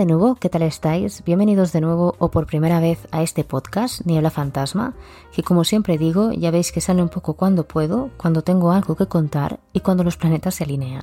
De 0.00 0.06
nuevo, 0.06 0.36
¿qué 0.36 0.48
tal 0.48 0.62
estáis? 0.62 1.22
Bienvenidos 1.26 1.72
de 1.72 1.82
nuevo 1.82 2.14
o 2.18 2.30
por 2.30 2.46
primera 2.46 2.80
vez 2.80 3.06
a 3.10 3.22
este 3.22 3.44
podcast, 3.44 4.00
Niebla 4.06 4.30
Fantasma, 4.30 4.94
que 5.30 5.42
como 5.42 5.62
siempre 5.62 5.98
digo, 5.98 6.32
ya 6.32 6.50
veis 6.50 6.72
que 6.72 6.80
sale 6.80 7.02
un 7.02 7.10
poco 7.10 7.34
cuando 7.34 7.64
puedo, 7.68 8.08
cuando 8.16 8.40
tengo 8.40 8.72
algo 8.72 8.96
que 8.96 9.08
contar 9.08 9.60
y 9.74 9.80
cuando 9.80 10.02
los 10.02 10.16
planetas 10.16 10.54
se 10.54 10.64
alinean. 10.64 11.02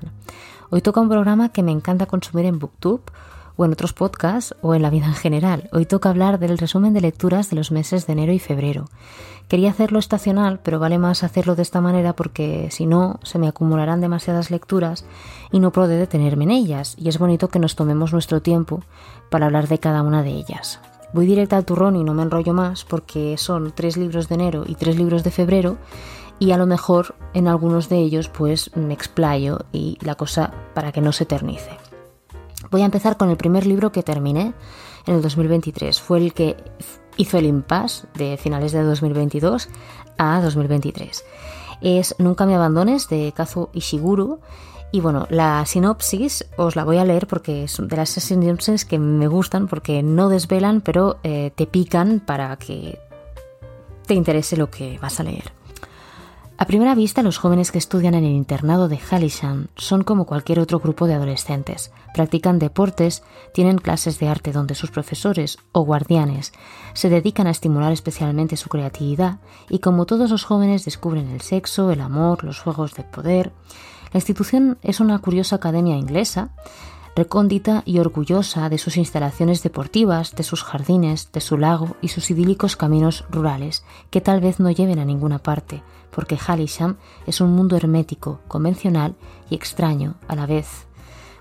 Hoy 0.72 0.82
toca 0.82 1.00
un 1.00 1.10
programa 1.10 1.50
que 1.50 1.62
me 1.62 1.72
encanta 1.72 2.08
consumir 2.08 2.48
en 2.48 2.58
Booktube 2.58 3.04
o 3.58 3.66
en 3.66 3.74
otros 3.74 3.94
podcasts 3.94 4.56
o 4.62 4.76
en 4.76 4.82
la 4.82 4.90
vida 4.90 5.08
en 5.08 5.16
general. 5.16 5.70
Hoy 5.74 5.86
toca 5.86 6.10
hablar 6.10 6.40
del 6.40 6.58
resumen 6.58 6.94
de 6.94 7.02
lecturas 7.02 7.50
de 7.50 7.58
los 7.58 7.72
meses 7.72 8.08
de 8.08 8.14
enero 8.14 8.32
y 8.32 8.40
febrero. 8.40 8.86
Quería 9.48 9.72
hacerlo 9.72 10.00
estacional, 10.00 10.60
pero 10.62 10.80
vale 10.80 10.98
más 10.98 11.24
hacerlo 11.24 11.56
de 11.56 11.62
esta 11.62 11.82
manera 11.82 12.14
porque 12.14 12.70
si 12.70 12.86
no 12.86 13.20
se 13.24 13.40
me 13.40 13.48
acumularán 13.48 14.02
demasiadas 14.02 14.52
lecturas 14.52 15.06
y 15.52 15.60
no 15.60 15.72
podré 15.72 15.96
detenerme 15.96 16.44
en 16.44 16.52
ellas, 16.52 16.96
y 16.98 17.10
es 17.10 17.18
bonito 17.18 17.48
que 17.48 17.60
nos 17.60 17.76
tomemos 17.76 18.14
nuestro 18.14 18.42
tiempo 18.42 18.84
para 19.30 19.46
hablar 19.46 19.68
de 19.68 19.80
cada 19.80 20.04
una 20.04 20.22
de 20.22 20.32
ellas. 20.32 20.80
Voy 21.14 21.26
directa 21.26 21.56
al 21.56 21.66
turrón 21.66 21.96
y 21.96 22.04
no 22.04 22.14
me 22.14 22.24
enrollo 22.24 22.54
más 22.54 22.84
porque 22.84 23.38
son 23.38 23.72
tres 23.74 23.96
libros 23.96 24.28
de 24.28 24.36
enero 24.36 24.64
y 24.68 24.76
tres 24.76 24.98
libros 24.98 25.24
de 25.24 25.32
febrero 25.32 25.78
y 26.40 26.52
a 26.52 26.58
lo 26.58 26.66
mejor 26.66 27.16
en 27.34 27.48
algunos 27.48 27.88
de 27.88 27.98
ellos 27.98 28.28
pues 28.28 28.76
me 28.76 28.94
explayo 28.94 29.59
y 29.72 29.98
la 30.02 30.16
cosa 30.16 30.52
para 30.74 30.92
que 30.92 31.02
no 31.02 31.14
se 31.14 31.24
eternice. 31.24 31.87
Voy 32.70 32.82
a 32.82 32.86
empezar 32.86 33.18
con 33.18 33.30
el 33.30 33.38
primer 33.38 33.66
libro 33.66 33.92
que 33.92 34.04
terminé 34.04 34.54
en 35.06 35.16
el 35.16 35.22
2023. 35.22 36.02
Fue 36.02 36.20
el 36.20 36.34
que 36.34 36.58
hizo 37.18 37.38
el 37.38 37.46
impasse 37.46 38.08
de 38.16 38.38
finales 38.38 38.72
de 38.72 38.84
2022 38.84 39.70
a 40.18 40.42
2023. 40.42 41.24
Es 41.82 42.16
Nunca 42.18 42.46
me 42.46 42.56
abandones 42.56 43.08
de 43.09 43.32
Kazu 43.36 43.70
Ishiguro. 43.74 44.40
Y 44.92 45.02
bueno, 45.02 45.28
la 45.30 45.66
sinopsis 45.66 46.46
os 46.56 46.78
la 46.78 46.86
voy 46.86 46.98
a 46.98 47.06
leer 47.06 47.28
porque 47.28 47.66
es 47.66 47.78
de 47.78 47.98
las 47.98 48.09
sinopsis 48.09 48.86
que 48.86 48.98
me 49.00 49.28
gustan 49.28 49.68
porque 49.68 50.02
no 50.02 50.30
desvelan, 50.30 50.80
pero 50.81 51.20
eh, 51.24 51.52
te 51.56 51.68
pican 51.68 52.22
para 52.22 52.56
que 52.56 53.00
te 54.06 54.14
interese 54.14 54.56
lo 54.56 54.70
que 54.72 54.98
vas 55.00 55.20
a 55.20 55.24
leer. 55.24 55.52
A 56.59 56.66
primera 56.66 56.95
vista, 56.95 57.22
los 57.22 57.38
jóvenes 57.38 57.72
que 57.72 57.77
estudian 57.77 58.16
en 58.16 58.23
el 58.23 58.31
internado 58.31 58.88
de 58.88 58.97
Halishan 58.97 59.69
son 59.75 60.03
como 60.03 60.25
cualquier 60.25 60.59
otro 60.59 60.80
grupo 60.80 61.05
de 61.05 61.13
adolescentes. 61.13 61.91
Practican 62.16 62.58
deportes, 62.58 63.22
tienen 63.53 63.77
clases 63.77 64.17
de 64.17 64.27
arte 64.27 64.52
donde 64.52 64.73
sus 64.73 64.89
profesores 64.89 65.59
o 65.72 65.81
guardianes 65.81 66.53
se 66.94 67.09
dedican 67.09 67.45
a 67.45 67.52
estimular 67.52 67.91
especialmente 67.91 68.58
su 68.58 68.69
creatividad 68.69 69.38
y 69.69 69.80
como 69.80 70.08
todos 70.08 70.31
los 70.31 70.45
jóvenes 70.45 70.83
descubren 70.83 71.30
el 71.30 71.41
sexo, 71.41 71.91
el 71.91 72.02
amor, 72.02 72.44
los 72.44 72.59
juegos 72.59 72.95
de 72.95 73.03
poder. 73.03 73.52
La 74.11 74.17
institución 74.17 74.80
es 74.81 75.00
una 75.00 75.19
curiosa 75.19 75.58
academia 75.58 75.95
inglesa 75.95 76.50
recóndita 77.17 77.81
y 77.83 77.97
orgullosa 77.97 78.69
de 78.69 78.78
sus 78.78 78.95
instalaciones 78.95 79.63
deportivas, 79.63 80.35
de 80.35 80.44
sus 80.44 80.63
jardines, 80.63 81.31
de 81.31 81.41
su 81.41 81.58
lago 81.58 81.95
y 82.00 82.09
sus 82.09 82.30
idílicos 82.30 82.75
caminos 82.75 83.25
rurales, 83.31 83.83
que 84.11 84.22
tal 84.22 84.39
vez 84.39 84.59
no 84.59 84.69
lleven 84.69 85.00
a 85.00 85.05
ninguna 85.05 85.39
parte, 85.39 85.81
porque 86.11 86.38
Hallisham 86.38 86.97
es 87.25 87.41
un 87.41 87.52
mundo 87.53 87.75
hermético, 87.75 88.39
convencional 88.47 89.16
y 89.50 89.55
extraño 89.55 90.16
a 90.27 90.36
la 90.36 90.45
vez. 90.45 90.88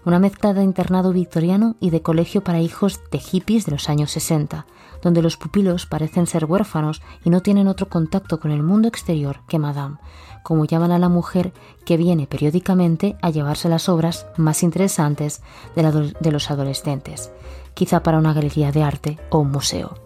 Una 0.04 0.18
mezcla 0.20 0.54
de 0.54 0.62
internado 0.62 1.12
victoriano 1.12 1.74
y 1.80 1.90
de 1.90 2.00
colegio 2.00 2.44
para 2.44 2.60
hijos 2.60 3.00
de 3.10 3.18
hippies 3.18 3.66
de 3.66 3.72
los 3.72 3.88
años 3.88 4.12
60, 4.12 4.66
donde 5.02 5.22
los 5.22 5.36
pupilos 5.36 5.86
parecen 5.86 6.26
ser 6.26 6.44
huérfanos 6.44 7.02
y 7.24 7.30
no 7.30 7.42
tienen 7.42 7.68
otro 7.68 7.88
contacto 7.88 8.38
con 8.38 8.50
el 8.50 8.62
mundo 8.62 8.86
exterior 8.86 9.40
que 9.48 9.58
Madame, 9.58 9.96
como 10.42 10.64
llaman 10.64 10.92
a 10.92 11.00
la 11.00 11.08
mujer 11.08 11.52
que 11.84 11.96
viene 11.96 12.28
periódicamente 12.28 13.16
a 13.20 13.30
llevarse 13.30 13.68
las 13.68 13.88
obras 13.88 14.26
más 14.36 14.62
interesantes 14.62 15.42
de, 15.74 16.30
los 16.30 16.50
adolescentes, 16.52 17.32
quizá 17.74 18.04
para 18.04 18.18
una 18.18 18.32
galería 18.32 18.70
de 18.70 18.84
arte 18.84 19.18
o 19.30 19.38
un 19.38 19.50
museo. 19.50 19.96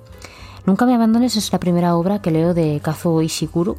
Nunca 0.64 0.86
me 0.86 0.94
abandones 0.94 1.36
es 1.36 1.52
la 1.52 1.60
primera 1.60 1.94
obra 1.94 2.22
que 2.22 2.30
leo 2.30 2.54
de 2.54 2.80
Kazuo 2.82 3.20
Ishiguro, 3.20 3.76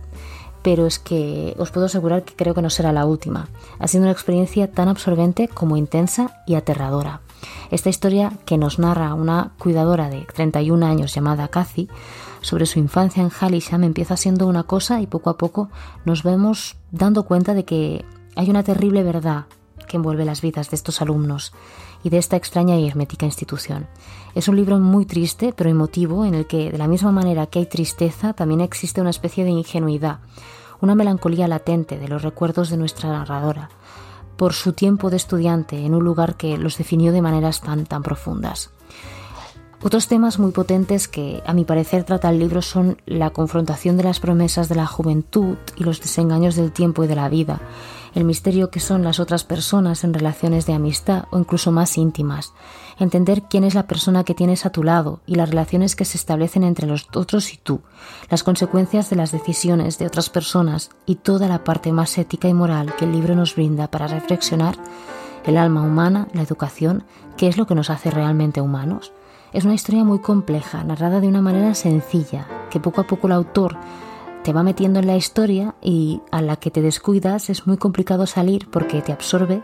pero 0.62 0.86
es 0.86 1.00
que 1.00 1.56
os 1.58 1.72
puedo 1.72 1.88
asegurar 1.88 2.24
que 2.24 2.36
creo 2.36 2.54
que 2.54 2.62
no 2.62 2.70
será 2.70 2.92
la 2.92 3.06
última. 3.06 3.48
Ha 3.80 3.88
sido 3.88 4.04
una 4.04 4.12
experiencia 4.12 4.72
tan 4.72 4.88
absorbente 4.88 5.48
como 5.48 5.78
intensa 5.78 6.42
y 6.46 6.56
aterradora. 6.56 7.22
Esta 7.72 7.90
historia 7.90 8.34
que 8.46 8.58
nos 8.58 8.80
narra 8.80 9.14
una 9.14 9.54
cuidadora 9.58 10.10
de 10.10 10.22
31 10.34 10.86
años 10.86 11.14
llamada 11.14 11.48
Kathy 11.48 11.90
sobre 12.42 12.66
su 12.66 12.80
infancia 12.80 13.24
en 13.24 13.30
Hallisham 13.30 13.84
empieza 13.84 14.18
siendo 14.18 14.48
una 14.48 14.64
cosa 14.64 15.02
y 15.02 15.08
poco 15.08 15.30
a 15.30 15.38
poco 15.38 15.70
nos 16.06 16.24
vemos 16.24 16.76
dando 16.92 17.24
cuenta 17.24 17.54
de 17.54 17.66
que 17.66 18.06
hay 18.36 18.50
una 18.50 18.64
terrible 18.64 19.04
verdad 19.04 19.46
que 19.88 19.98
envuelve 19.98 20.26
las 20.26 20.42
vidas 20.42 20.70
de 20.70 20.76
estos 20.76 21.02
alumnos 21.02 21.54
y 22.04 22.10
de 22.10 22.18
esta 22.18 22.36
extraña 22.36 22.78
y 22.78 22.88
hermética 22.88 23.26
institución. 23.26 23.88
Es 24.36 24.48
un 24.48 24.56
libro 24.56 24.80
muy 24.80 25.06
triste 25.06 25.54
pero 25.56 25.70
emotivo 25.70 26.26
en 26.26 26.36
el 26.36 26.48
que 26.48 26.72
de 26.72 26.78
la 26.78 26.88
misma 26.88 27.12
manera 27.12 27.48
que 27.48 27.60
hay 27.60 27.66
tristeza 27.66 28.34
también 28.34 28.62
existe 28.62 29.02
una 29.02 29.10
especie 29.10 29.44
de 29.44 29.52
ingenuidad, 29.52 30.20
una 30.80 30.96
melancolía 30.96 31.48
latente 31.48 32.00
de 32.00 32.08
los 32.08 32.22
recuerdos 32.22 32.70
de 32.70 32.78
nuestra 32.78 33.10
narradora 33.10 33.70
por 34.38 34.54
su 34.54 34.74
tiempo 34.74 35.10
de 35.10 35.18
estudiante 35.18 35.86
en 35.86 35.94
un 35.94 36.04
lugar 36.04 36.36
que 36.36 36.58
los 36.58 36.78
definió 36.78 37.12
de 37.12 37.22
maneras 37.22 37.62
tan 37.62 37.86
tan 37.86 38.02
profundas. 38.02 38.72
Otros 39.84 40.08
temas 40.08 40.38
muy 40.38 40.52
potentes 40.52 41.08
que, 41.08 41.42
a 41.44 41.54
mi 41.54 41.66
parecer, 41.66 42.04
trata 42.04 42.30
el 42.30 42.38
libro 42.38 42.62
son 42.62 43.02
la 43.08 43.32
confrontación 43.32 43.98
de 43.98 44.04
las 44.04 44.20
promesas 44.20 44.70
de 44.70 44.76
la 44.76 44.86
juventud 44.86 45.58
y 45.76 45.84
los 45.84 46.00
desengaños 46.00 46.56
del 46.56 46.72
tiempo 46.72 47.04
y 47.04 47.08
de 47.08 47.16
la 47.16 47.30
vida, 47.30 47.60
el 48.14 48.24
misterio 48.24 48.70
que 48.70 48.80
son 48.80 49.04
las 49.04 49.20
otras 49.20 49.44
personas 49.44 50.04
en 50.04 50.14
relaciones 50.14 50.68
de 50.68 50.74
amistad 50.74 51.26
o 51.32 51.40
incluso 51.40 51.72
más 51.72 51.98
íntimas, 51.98 52.54
entender 53.00 53.44
quién 53.50 53.64
es 53.64 53.74
la 53.74 53.88
persona 53.88 54.24
que 54.24 54.36
tienes 54.36 54.68
a 54.68 54.70
tu 54.70 54.84
lado 54.84 55.22
y 55.26 55.34
las 55.34 55.50
relaciones 55.50 55.96
que 55.96 56.06
se 56.06 56.20
establecen 56.20 56.64
entre 56.64 56.86
los 56.86 57.08
otros 57.16 57.52
y 57.52 57.58
tú, 57.58 57.82
las 58.30 58.44
consecuencias 58.44 59.10
de 59.10 59.16
las 59.16 59.32
decisiones 59.32 59.98
de 59.98 60.06
otras 60.06 60.30
personas 60.30 60.92
y 61.08 61.16
toda 61.16 61.48
la 61.48 61.64
parte 61.64 61.92
más 61.92 62.16
ética 62.20 62.48
y 62.48 62.54
moral 62.54 62.94
que 62.98 63.06
el 63.06 63.14
libro 63.14 63.34
nos 63.34 63.56
brinda 63.56 63.90
para 63.90 64.06
reflexionar 64.06 64.76
el 65.44 65.58
alma 65.58 65.82
humana, 65.82 66.28
la 66.34 66.44
educación, 66.44 67.04
qué 67.36 67.48
es 67.48 67.58
lo 67.58 67.66
que 67.66 67.74
nos 67.74 67.90
hace 67.90 68.12
realmente 68.12 68.62
humanos 68.62 69.12
es 69.54 69.66
una 69.66 69.74
historia 69.74 70.04
muy 70.04 70.20
compleja, 70.20 70.84
narrada 70.84 71.20
de 71.20 71.28
una 71.28 71.42
manera 71.42 71.74
sencilla, 71.76 72.48
que 72.70 72.80
poco 72.80 73.02
a 73.02 73.08
poco 73.08 73.28
el 73.28 73.34
autor 73.34 73.78
te 74.44 74.54
va 74.54 74.64
metiendo 74.64 75.00
en 75.00 75.08
la 75.08 75.18
historia 75.18 75.76
y 75.82 76.22
a 76.32 76.42
la 76.42 76.56
que 76.56 76.72
te 76.72 76.82
descuidas 76.82 77.50
es 77.50 77.68
muy 77.68 77.78
complicado 77.78 78.26
salir 78.26 78.70
porque 78.72 79.02
te 79.02 79.12
absorbe 79.12 79.62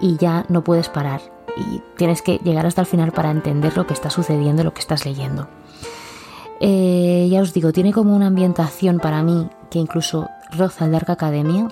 y 0.00 0.16
ya 0.16 0.44
no 0.48 0.64
puedes 0.64 0.88
parar 0.88 1.20
y 1.56 1.82
tienes 1.96 2.22
que 2.22 2.38
llegar 2.38 2.66
hasta 2.66 2.82
el 2.82 2.86
final 2.86 3.12
para 3.12 3.30
entender 3.30 3.76
lo 3.76 3.86
que 3.86 3.94
está 3.94 4.10
sucediendo, 4.10 4.64
lo 4.64 4.74
que 4.74 4.80
estás 4.80 5.06
leyendo. 5.06 5.48
Eh, 6.60 7.28
ya 7.30 7.40
os 7.40 7.52
digo, 7.54 7.72
tiene 7.72 7.92
como 7.92 8.14
una 8.14 8.26
ambientación 8.26 8.98
para 8.98 9.22
mí 9.22 9.48
que 9.70 9.78
incluso 9.78 10.28
roza 10.56 10.84
el 10.84 10.92
Dark 10.92 11.10
Academia, 11.10 11.68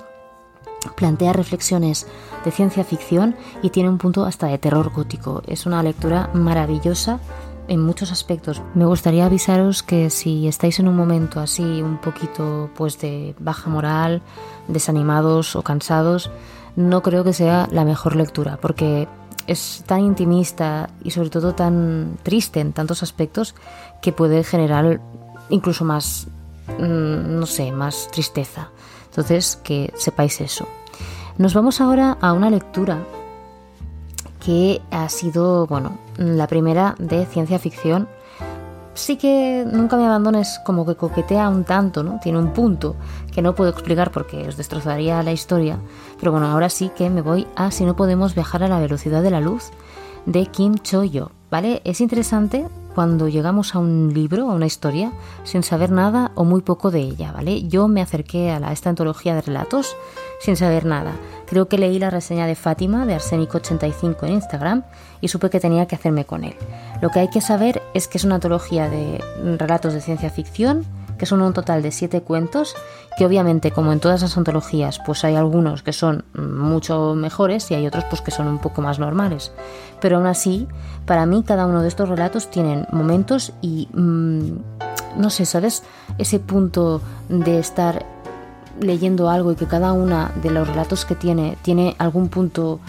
plantea 0.95 1.33
reflexiones 1.33 2.07
de 2.45 2.51
ciencia 2.51 2.83
ficción 2.83 3.35
y 3.61 3.69
tiene 3.69 3.89
un 3.89 3.97
punto 3.97 4.25
hasta 4.25 4.47
de 4.47 4.57
terror 4.57 4.91
gótico. 4.93 5.43
Es 5.47 5.65
una 5.65 5.83
lectura 5.83 6.29
maravillosa 6.33 7.19
en 7.67 7.81
muchos 7.81 8.11
aspectos. 8.11 8.61
Me 8.73 8.85
gustaría 8.85 9.25
avisaros 9.25 9.83
que 9.83 10.09
si 10.09 10.47
estáis 10.47 10.79
en 10.79 10.87
un 10.87 10.95
momento 10.95 11.39
así 11.39 11.81
un 11.81 11.97
poquito 11.97 12.69
pues 12.75 12.99
de 12.99 13.35
baja 13.39 13.69
moral, 13.69 14.21
desanimados 14.67 15.55
o 15.55 15.61
cansados, 15.61 16.31
no 16.75 17.01
creo 17.01 17.23
que 17.23 17.33
sea 17.33 17.67
la 17.71 17.85
mejor 17.85 18.15
lectura 18.15 18.57
porque 18.61 19.07
es 19.47 19.83
tan 19.85 20.01
intimista 20.01 20.89
y 21.03 21.11
sobre 21.11 21.29
todo 21.29 21.55
tan 21.55 22.17
triste 22.23 22.59
en 22.59 22.73
tantos 22.73 23.01
aspectos 23.03 23.55
que 24.01 24.11
puede 24.11 24.43
generar 24.43 24.99
incluso 25.49 25.85
más, 25.85 26.27
mm, 26.77 27.39
no 27.39 27.45
sé, 27.45 27.71
más 27.71 28.09
tristeza. 28.11 28.69
Entonces, 29.09 29.55
que 29.63 29.93
sepáis 29.95 30.41
eso. 30.41 30.67
Nos 31.37 31.53
vamos 31.53 31.81
ahora 31.81 32.17
a 32.21 32.33
una 32.33 32.49
lectura 32.49 32.99
que 34.47 34.81
ha 34.91 35.09
sido, 35.09 35.67
bueno, 35.67 35.97
la 36.15 36.47
primera 36.47 36.95
de 36.99 37.25
ciencia 37.25 37.59
ficción. 37.59 38.07
Sí 38.93 39.17
que 39.17 39.65
nunca 39.69 39.97
me 39.97 40.05
abandones 40.05 40.61
como 40.65 40.85
que 40.85 40.95
coquetea 40.95 41.49
un 41.49 41.65
tanto, 41.65 42.01
¿no? 42.01 42.21
Tiene 42.23 42.39
un 42.39 42.53
punto 42.53 42.95
que 43.33 43.41
no 43.41 43.55
puedo 43.55 43.71
explicar 43.71 44.09
porque 44.09 44.47
os 44.47 44.55
destrozaría 44.55 45.21
la 45.21 45.33
historia. 45.33 45.79
Pero 46.17 46.31
bueno, 46.31 46.47
ahora 46.47 46.69
sí 46.69 46.89
que 46.95 47.09
me 47.09 47.21
voy 47.21 47.45
a 47.57 47.71
Si 47.71 47.83
no 47.83 47.97
podemos 47.97 48.35
viajar 48.35 48.63
a 48.63 48.69
la 48.69 48.79
velocidad 48.79 49.21
de 49.21 49.31
la 49.31 49.41
luz 49.41 49.71
de 50.25 50.45
Kim 50.45 50.75
Choyo, 50.75 51.31
¿vale? 51.51 51.81
Es 51.83 51.99
interesante 51.99 52.67
cuando 52.97 53.27
llegamos 53.27 53.75
a 53.75 53.77
un 53.77 54.11
libro, 54.11 54.49
a 54.49 54.55
una 54.55 54.65
historia, 54.65 55.11
sin 55.43 55.61
saber 55.61 55.91
nada 55.91 56.31
o 56.33 56.45
muy 56.45 56.61
poco 56.61 56.89
de 56.89 57.01
ella, 57.01 57.31
¿vale? 57.31 57.67
Yo 57.67 57.87
me 57.87 58.01
acerqué 58.01 58.49
a, 58.49 58.59
la, 58.59 58.71
esta 58.71 58.89
antología 58.89 59.35
de 59.35 59.43
relatos 59.43 59.95
sin 60.39 60.57
saber 60.57 60.83
nada. 60.83 61.11
Creo 61.45 61.67
que 61.67 61.77
leí 61.77 61.99
la 61.99 62.09
reseña 62.09 62.47
de 62.47 62.55
Fátima 62.55 63.05
de 63.05 63.15
Arsénico85 63.15 64.23
en 64.23 64.31
Instagram 64.31 64.83
y 65.21 65.27
supe 65.27 65.51
que 65.51 65.59
tenía 65.59 65.85
que 65.85 65.93
hacerme 65.93 66.25
con 66.25 66.43
él. 66.43 66.55
Lo 66.99 67.11
que 67.11 67.19
hay 67.19 67.29
que 67.29 67.39
saber 67.39 67.83
es 67.93 68.07
que 68.07 68.17
es 68.17 68.23
una 68.23 68.33
antología 68.33 68.89
de 68.89 69.23
relatos 69.59 69.93
de 69.93 70.01
ciencia 70.01 70.31
ficción, 70.31 70.83
que 71.19 71.27
son 71.27 71.43
un 71.43 71.53
total 71.53 71.83
de 71.83 71.91
siete 71.91 72.21
cuentos 72.21 72.73
que 73.17 73.25
obviamente 73.25 73.71
como 73.71 73.91
en 73.91 73.99
todas 73.99 74.21
las 74.21 74.37
antologías 74.37 74.99
pues 75.05 75.23
hay 75.23 75.35
algunos 75.35 75.81
que 75.81 75.91
son 75.91 76.23
mucho 76.35 77.15
mejores 77.15 77.69
y 77.71 77.73
hay 77.73 77.87
otros 77.87 78.03
pues 78.05 78.21
que 78.21 78.31
son 78.31 78.47
un 78.47 78.59
poco 78.59 78.81
más 78.81 78.99
normales. 78.99 79.51
Pero 79.99 80.17
aún 80.17 80.27
así, 80.27 80.67
para 81.05 81.25
mí 81.25 81.43
cada 81.43 81.65
uno 81.65 81.81
de 81.81 81.87
estos 81.87 82.07
relatos 82.07 82.49
tienen 82.49 82.85
momentos 82.91 83.53
y 83.61 83.89
mm, 83.93 84.51
no 85.17 85.29
sé, 85.31 85.45
¿sabes? 85.45 85.83
Ese 86.19 86.39
punto 86.39 87.01
de 87.27 87.57
estar 87.57 88.05
leyendo 88.79 89.29
algo 89.29 89.51
y 89.51 89.55
que 89.55 89.65
cada 89.65 89.93
una 89.93 90.31
de 90.43 90.51
los 90.51 90.67
relatos 90.67 91.05
que 91.05 91.15
tiene 91.15 91.57
tiene 91.63 91.95
algún 91.97 92.29
punto 92.29 92.79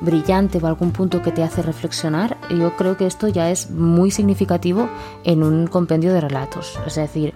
brillante 0.00 0.58
o 0.58 0.66
algún 0.66 0.90
punto 0.90 1.22
que 1.22 1.32
te 1.32 1.42
hace 1.42 1.62
reflexionar, 1.62 2.36
yo 2.50 2.76
creo 2.76 2.96
que 2.96 3.06
esto 3.06 3.28
ya 3.28 3.50
es 3.50 3.70
muy 3.70 4.10
significativo 4.10 4.88
en 5.24 5.42
un 5.42 5.68
compendio 5.68 6.12
de 6.12 6.20
relatos. 6.20 6.78
Es 6.86 6.96
decir, 6.96 7.34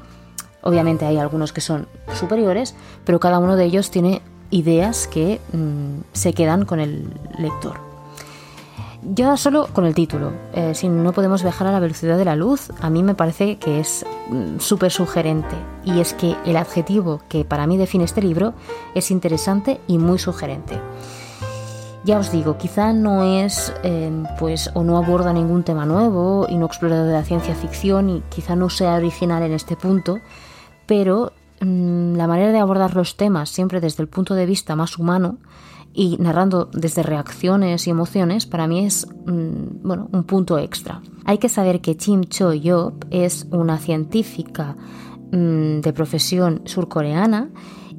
obviamente 0.62 1.06
hay 1.06 1.18
algunos 1.18 1.52
que 1.52 1.60
son 1.60 1.86
superiores, 2.14 2.74
pero 3.04 3.20
cada 3.20 3.38
uno 3.38 3.56
de 3.56 3.64
ellos 3.64 3.90
tiene 3.90 4.22
ideas 4.50 5.06
que 5.06 5.40
mm, 5.52 6.02
se 6.12 6.32
quedan 6.32 6.64
con 6.64 6.80
el 6.80 7.12
lector. 7.38 7.90
Ya 9.02 9.38
solo 9.38 9.68
con 9.72 9.86
el 9.86 9.94
título, 9.94 10.32
eh, 10.52 10.74
si 10.74 10.88
no 10.88 11.12
podemos 11.12 11.42
viajar 11.42 11.66
a 11.66 11.72
la 11.72 11.80
velocidad 11.80 12.18
de 12.18 12.26
la 12.26 12.36
luz, 12.36 12.70
a 12.80 12.90
mí 12.90 13.02
me 13.02 13.14
parece 13.14 13.56
que 13.56 13.80
es 13.80 14.04
mm, 14.28 14.58
súper 14.58 14.92
sugerente. 14.92 15.56
Y 15.84 16.00
es 16.00 16.12
que 16.12 16.36
el 16.44 16.56
adjetivo 16.56 17.22
que 17.28 17.46
para 17.46 17.66
mí 17.66 17.78
define 17.78 18.04
este 18.04 18.20
libro 18.20 18.52
es 18.94 19.10
interesante 19.10 19.80
y 19.86 19.96
muy 19.96 20.18
sugerente. 20.18 20.78
Ya 22.04 22.18
os 22.18 22.30
digo, 22.30 22.58
quizá 22.58 22.92
no 22.92 23.24
es, 23.24 23.72
em, 23.82 24.24
pues, 24.38 24.70
o 24.74 24.82
no 24.82 24.98
aborda 24.98 25.32
ningún 25.32 25.64
tema 25.64 25.86
nuevo 25.86 26.46
y 26.48 26.56
no 26.56 26.66
explora 26.66 27.02
de 27.04 27.12
la 27.12 27.24
ciencia 27.24 27.54
ficción 27.54 28.10
y 28.10 28.22
quizá 28.28 28.56
no 28.56 28.68
sea 28.68 28.94
original 28.94 29.42
en 29.42 29.52
este 29.52 29.76
punto, 29.76 30.18
pero 30.90 31.32
mm, 31.60 32.16
la 32.16 32.26
manera 32.26 32.50
de 32.50 32.58
abordar 32.58 32.96
los 32.96 33.16
temas 33.16 33.48
siempre 33.48 33.80
desde 33.80 34.02
el 34.02 34.08
punto 34.08 34.34
de 34.34 34.44
vista 34.44 34.74
más 34.74 34.98
humano 34.98 35.38
y 35.94 36.16
narrando 36.18 36.68
desde 36.72 37.04
reacciones 37.04 37.86
y 37.86 37.90
emociones, 37.90 38.44
para 38.44 38.66
mí 38.66 38.84
es 38.84 39.06
mm, 39.06 39.86
bueno, 39.86 40.08
un 40.10 40.24
punto 40.24 40.58
extra. 40.58 41.00
Hay 41.24 41.38
que 41.38 41.48
saber 41.48 41.80
que 41.80 41.96
Kim 41.96 42.24
Cho-yop 42.24 43.04
es 43.10 43.46
una 43.52 43.78
científica 43.78 44.76
mm, 45.30 45.78
de 45.80 45.92
profesión 45.92 46.62
surcoreana 46.64 47.50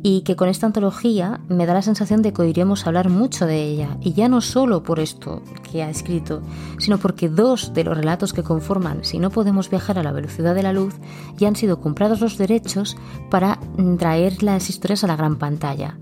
y 0.04 0.22
que 0.22 0.36
con 0.36 0.50
esta 0.50 0.66
antología 0.66 1.40
me 1.48 1.66
da 1.66 1.74
la 1.74 1.82
sensación 1.82 2.22
de 2.22 2.34
que 2.34 2.42
oiremos 2.42 2.88
hablar 2.88 3.10
mucho 3.10 3.46
de 3.46 3.64
ella, 3.64 3.98
y 4.02 4.14
ya 4.14 4.30
no 4.30 4.42
solo 4.42 4.84
por 4.84 5.00
esto 5.00 5.42
que 5.70 5.84
ha 5.84 5.90
escrito, 5.90 6.42
sino 6.80 6.98
porque 6.98 7.30
dos 7.30 7.74
de 7.74 7.84
los 7.84 7.98
relatos 7.98 8.34
que 8.34 8.44
conforman 8.44 9.04
Si 9.04 9.20
no 9.20 9.30
podemos 9.30 9.70
viajar 9.70 10.00
a 10.00 10.04
la 10.04 10.12
velocidad 10.12 10.56
de 10.56 10.64
la 10.64 10.74
luz 10.74 10.96
ya 11.38 11.48
han 11.48 11.56
sido 11.56 11.80
comprados 11.80 12.22
los 12.22 12.38
derechos 12.38 12.98
para 13.30 13.60
traer 13.98 14.44
las 14.44 14.70
historias 14.70 15.04
a 15.04 15.08
la 15.08 15.16
gran 15.16 15.38
pantalla. 15.38 15.98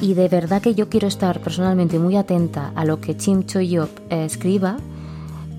Y 0.00 0.14
de 0.14 0.28
verdad 0.28 0.62
que 0.62 0.74
yo 0.74 0.88
quiero 0.88 1.08
estar 1.08 1.40
personalmente 1.40 1.98
muy 1.98 2.16
atenta 2.16 2.72
a 2.74 2.84
lo 2.84 3.00
que 3.00 3.16
Chim 3.16 3.44
Choyop 3.44 3.90
escriba, 4.10 4.76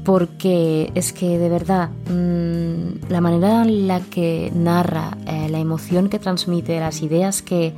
porque 0.10 0.92
es 0.96 1.14
que 1.14 1.38
de 1.38 1.50
verdad 1.50 1.92
mm, 2.10 3.12
la 3.12 3.22
manera 3.22 3.62
en 3.62 3.88
la 3.88 4.00
que 4.00 4.52
narra, 4.56 5.16
eh, 5.28 5.50
la 5.50 5.60
emoción 5.60 6.10
que 6.10 6.18
transmite, 6.18 6.80
las 6.80 7.04
ideas 7.04 7.44
que 7.44 7.76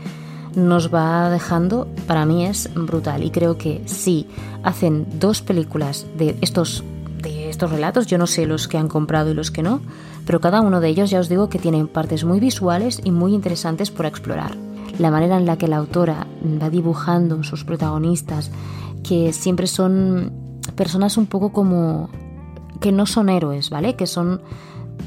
nos 0.55 0.93
va 0.93 1.29
dejando, 1.29 1.89
para 2.07 2.25
mí 2.25 2.45
es 2.45 2.69
brutal. 2.73 3.25
Y 3.25 3.31
creo 3.31 3.57
que 3.57 3.81
si 3.85 4.27
hacen 4.63 5.05
dos 5.19 5.41
películas 5.41 6.07
de 6.17 6.37
estos, 6.39 6.85
de 7.21 7.49
estos 7.49 7.69
relatos, 7.69 8.07
yo 8.07 8.17
no 8.17 8.27
sé 8.27 8.45
los 8.45 8.69
que 8.69 8.77
han 8.77 8.87
comprado 8.87 9.31
y 9.31 9.33
los 9.33 9.51
que 9.51 9.61
no, 9.61 9.81
pero 10.25 10.39
cada 10.39 10.61
uno 10.61 10.79
de 10.79 10.87
ellos 10.87 11.09
ya 11.09 11.19
os 11.19 11.27
digo 11.27 11.49
que 11.49 11.59
tienen 11.59 11.89
partes 11.89 12.23
muy 12.23 12.39
visuales 12.39 13.01
y 13.03 13.11
muy 13.11 13.33
interesantes 13.33 13.91
por 13.91 14.05
explorar. 14.05 14.55
La 14.99 15.11
manera 15.11 15.35
en 15.35 15.45
la 15.45 15.57
que 15.57 15.67
la 15.67 15.75
autora 15.75 16.25
va 16.63 16.69
dibujando 16.69 17.43
sus 17.43 17.65
protagonistas, 17.65 18.51
que 19.03 19.33
siempre 19.33 19.67
son 19.67 20.31
personas 20.77 21.17
un 21.17 21.25
poco 21.25 21.51
como 21.51 22.09
que 22.81 22.91
no 22.91 23.05
son 23.05 23.29
héroes, 23.29 23.69
¿vale? 23.69 23.95
Que 23.95 24.07
son 24.07 24.41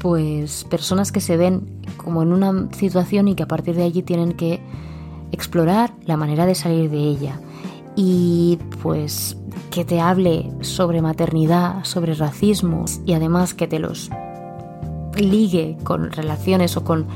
pues 0.01 0.63
personas 0.63 1.11
que 1.11 1.21
se 1.21 1.37
ven 1.37 1.81
como 1.97 2.23
en 2.23 2.33
una 2.33 2.69
situación 2.73 3.27
y 3.27 3.35
que 3.35 3.43
a 3.43 3.47
partir 3.47 3.75
de 3.75 3.83
allí 3.83 4.01
tienen 4.01 4.33
que 4.33 4.61
explorar 5.31 5.93
la 6.05 6.17
manera 6.17 6.45
de 6.45 6.55
salir 6.55 6.89
de 6.89 6.97
ella. 6.97 7.39
Y 7.95 8.57
pues 8.81 9.37
que 9.69 9.85
te 9.85 9.99
hable 10.01 10.51
sobre 10.61 11.01
maternidad, 11.01 11.83
sobre 11.83 12.13
racismo 12.13 12.85
y 13.05 13.13
además 13.13 13.53
que 13.53 13.67
te 13.67 13.79
los 13.79 14.09
ligue 15.17 15.77
con 15.83 16.11
relaciones 16.11 16.75
o 16.77 16.83
con 16.83 17.07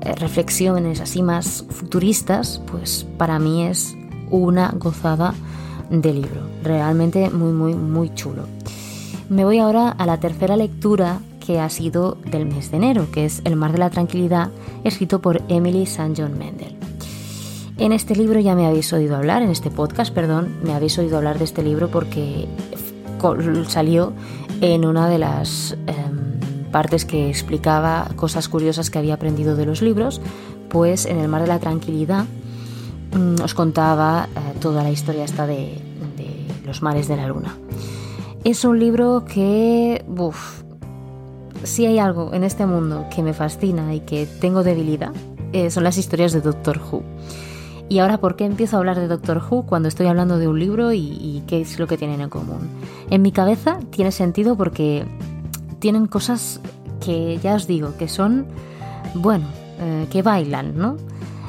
eh, 0.00 0.14
reflexiones 0.14 1.00
así 1.00 1.22
más 1.22 1.64
futuristas, 1.68 2.60
pues 2.70 3.06
para 3.18 3.38
mí 3.38 3.64
es 3.64 3.96
una 4.30 4.72
gozada 4.76 5.34
de 5.90 6.12
libro. 6.12 6.40
Realmente 6.62 7.30
muy, 7.30 7.52
muy, 7.52 7.74
muy 7.74 8.12
chulo. 8.14 8.44
Me 9.28 9.44
voy 9.44 9.58
ahora 9.58 9.88
a 9.90 10.06
la 10.06 10.20
tercera 10.20 10.56
lectura 10.56 11.18
que 11.44 11.58
ha 11.58 11.68
sido 11.68 12.16
del 12.30 12.46
mes 12.46 12.70
de 12.70 12.76
enero, 12.76 13.08
que 13.10 13.24
es 13.24 13.42
El 13.44 13.56
mar 13.56 13.72
de 13.72 13.78
la 13.78 13.90
tranquilidad, 13.90 14.50
escrito 14.84 15.20
por 15.20 15.42
Emily 15.48 15.82
St. 15.82 16.14
John 16.16 16.38
Mendel. 16.38 16.76
En 17.78 17.90
este 17.92 18.14
libro 18.14 18.38
ya 18.38 18.54
me 18.54 18.66
habéis 18.66 18.92
oído 18.92 19.16
hablar, 19.16 19.42
en 19.42 19.50
este 19.50 19.70
podcast, 19.70 20.14
perdón, 20.14 20.56
me 20.62 20.74
habéis 20.74 20.96
oído 20.98 21.16
hablar 21.16 21.38
de 21.38 21.44
este 21.44 21.64
libro 21.64 21.88
porque 21.88 22.46
salió 23.66 24.12
en 24.60 24.84
una 24.84 25.08
de 25.08 25.18
las 25.18 25.76
em, 25.88 26.70
partes 26.70 27.04
que 27.04 27.28
explicaba 27.28 28.08
cosas 28.14 28.48
curiosas 28.48 28.90
que 28.90 28.98
había 28.98 29.14
aprendido 29.14 29.56
de 29.56 29.66
los 29.66 29.82
libros, 29.82 30.20
pues 30.68 31.04
en 31.04 31.18
El 31.18 31.28
mar 31.28 31.42
de 31.42 31.48
la 31.48 31.58
tranquilidad 31.58 32.26
mm, 33.12 33.42
os 33.42 33.54
contaba 33.54 34.28
eh, 34.36 34.58
toda 34.60 34.84
la 34.84 34.90
historia 34.90 35.24
esta 35.24 35.46
de 35.48 35.82
los 36.64 36.82
mares 36.82 37.08
de 37.08 37.16
la 37.16 37.28
luna. 37.28 37.56
Es 38.46 38.64
un 38.64 38.78
libro 38.78 39.24
que, 39.24 40.04
uff, 40.06 40.62
si 41.64 41.84
hay 41.84 41.98
algo 41.98 42.32
en 42.32 42.44
este 42.44 42.64
mundo 42.64 43.06
que 43.12 43.20
me 43.20 43.34
fascina 43.34 43.92
y 43.92 43.98
que 43.98 44.24
tengo 44.40 44.62
debilidad, 44.62 45.10
eh, 45.52 45.68
son 45.68 45.82
las 45.82 45.98
historias 45.98 46.32
de 46.32 46.42
Doctor 46.42 46.78
Who. 46.78 47.02
Y 47.88 47.98
ahora, 47.98 48.18
¿por 48.18 48.36
qué 48.36 48.44
empiezo 48.44 48.76
a 48.76 48.78
hablar 48.78 49.00
de 49.00 49.08
Doctor 49.08 49.42
Who 49.42 49.66
cuando 49.66 49.88
estoy 49.88 50.06
hablando 50.06 50.38
de 50.38 50.46
un 50.46 50.60
libro 50.60 50.92
y, 50.92 51.42
qué 51.48 51.60
es 51.60 51.80
lo 51.80 51.88
que 51.88 51.98
tienen 51.98 52.20
en 52.20 52.30
común? 52.30 52.68
En 53.10 53.20
mi 53.20 53.32
cabeza 53.32 53.80
tiene 53.90 54.12
sentido 54.12 54.56
porque 54.56 55.04
tienen 55.80 56.06
cosas 56.06 56.60
que 57.04 57.40
ya 57.42 57.56
os 57.56 57.66
digo, 57.66 57.96
que 57.98 58.06
son, 58.06 58.46
bueno, 59.14 59.46
eh, 59.80 60.06
que 60.08 60.22
bailan, 60.22 60.78
¿no? 60.78 60.98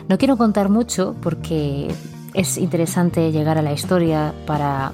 No 0.10 0.18
quiero 0.18 0.36
contar 0.36 0.70
mucho 0.70 1.16
porque 1.22 1.90
es 2.34 2.58
interesante 2.58 3.32
llegar 3.32 3.60
a 3.60 3.62
la 3.62 3.72
historia 3.72 4.34
para 4.48 4.94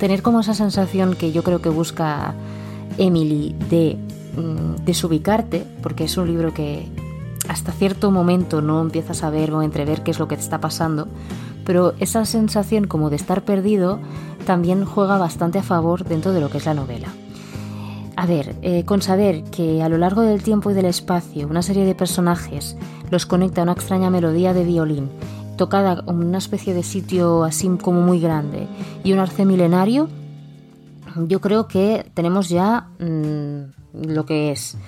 tener 0.00 0.22
como 0.22 0.40
esa 0.40 0.54
sensación 0.54 1.14
que 1.14 1.30
yo 1.30 1.44
creo 1.44 1.60
que 1.60 1.68
busca 1.68 2.34
Emily 2.96 3.54
de 3.68 3.98
mm, 4.34 4.84
desubicarte, 4.86 5.64
porque 5.82 6.04
es 6.04 6.16
un 6.16 6.26
libro 6.26 6.54
que 6.54 6.88
hasta 7.48 7.70
cierto 7.70 8.10
momento 8.10 8.62
no 8.62 8.80
empiezas 8.80 9.22
a 9.22 9.30
ver 9.30 9.52
o 9.52 9.62
entrever 9.62 10.02
qué 10.02 10.10
es 10.10 10.18
lo 10.18 10.26
que 10.26 10.36
te 10.36 10.42
está 10.42 10.58
pasando, 10.58 11.06
pero 11.66 11.92
esa 12.00 12.24
sensación 12.24 12.86
como 12.86 13.10
de 13.10 13.16
estar 13.16 13.42
perdido 13.42 14.00
también 14.46 14.86
juega 14.86 15.18
bastante 15.18 15.58
a 15.58 15.62
favor 15.62 16.04
dentro 16.04 16.32
de 16.32 16.40
lo 16.40 16.48
que 16.48 16.58
es 16.58 16.64
la 16.64 16.74
novela. 16.74 17.08
A 18.16 18.24
ver, 18.24 18.56
eh, 18.62 18.84
con 18.86 19.02
saber 19.02 19.44
que 19.44 19.82
a 19.82 19.88
lo 19.90 19.98
largo 19.98 20.22
del 20.22 20.42
tiempo 20.42 20.70
y 20.70 20.74
del 20.74 20.86
espacio 20.86 21.46
una 21.46 21.62
serie 21.62 21.84
de 21.84 21.94
personajes 21.94 22.76
los 23.10 23.26
conecta 23.26 23.60
a 23.60 23.64
una 23.64 23.72
extraña 23.72 24.08
melodía 24.08 24.54
de 24.54 24.64
violín 24.64 25.10
tocada 25.60 26.02
en 26.08 26.16
una 26.16 26.38
especie 26.38 26.72
de 26.72 26.82
sitio 26.82 27.44
así 27.44 27.68
como 27.82 28.00
muy 28.00 28.18
grande 28.18 28.66
y 29.04 29.12
un 29.12 29.18
arce 29.18 29.44
milenario, 29.44 30.08
yo 31.28 31.42
creo 31.42 31.68
que 31.68 32.10
tenemos 32.14 32.48
ya 32.48 32.88
mm, 32.98 34.06
lo 34.08 34.24
que 34.24 34.52
es 34.52 34.78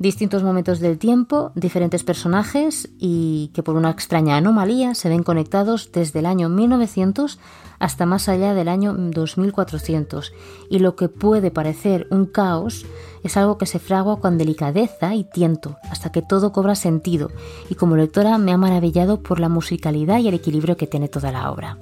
distintos 0.00 0.42
momentos 0.42 0.80
del 0.80 0.98
tiempo, 0.98 1.52
diferentes 1.54 2.04
personajes 2.04 2.88
y 2.98 3.50
que 3.52 3.62
por 3.62 3.76
una 3.76 3.90
extraña 3.90 4.38
anomalía 4.38 4.94
se 4.94 5.10
ven 5.10 5.22
conectados 5.22 5.92
desde 5.92 6.20
el 6.20 6.26
año 6.26 6.48
1900 6.48 7.38
hasta 7.78 8.06
más 8.06 8.30
allá 8.30 8.54
del 8.54 8.68
año 8.68 8.94
2400 8.94 10.32
y 10.70 10.78
lo 10.78 10.96
que 10.96 11.10
puede 11.10 11.50
parecer 11.50 12.06
un 12.10 12.24
caos 12.24 12.86
es 13.24 13.36
algo 13.36 13.58
que 13.58 13.66
se 13.66 13.78
fragua 13.78 14.20
con 14.20 14.38
delicadeza 14.38 15.14
y 15.14 15.24
tiento 15.24 15.76
hasta 15.90 16.10
que 16.10 16.22
todo 16.22 16.50
cobra 16.50 16.76
sentido 16.76 17.30
y 17.68 17.74
como 17.74 17.94
lectora 17.94 18.38
me 18.38 18.52
ha 18.52 18.56
maravillado 18.56 19.22
por 19.22 19.38
la 19.38 19.50
musicalidad 19.50 20.18
y 20.20 20.28
el 20.28 20.34
equilibrio 20.34 20.78
que 20.78 20.86
tiene 20.86 21.08
toda 21.08 21.30
la 21.30 21.52
obra. 21.52 21.76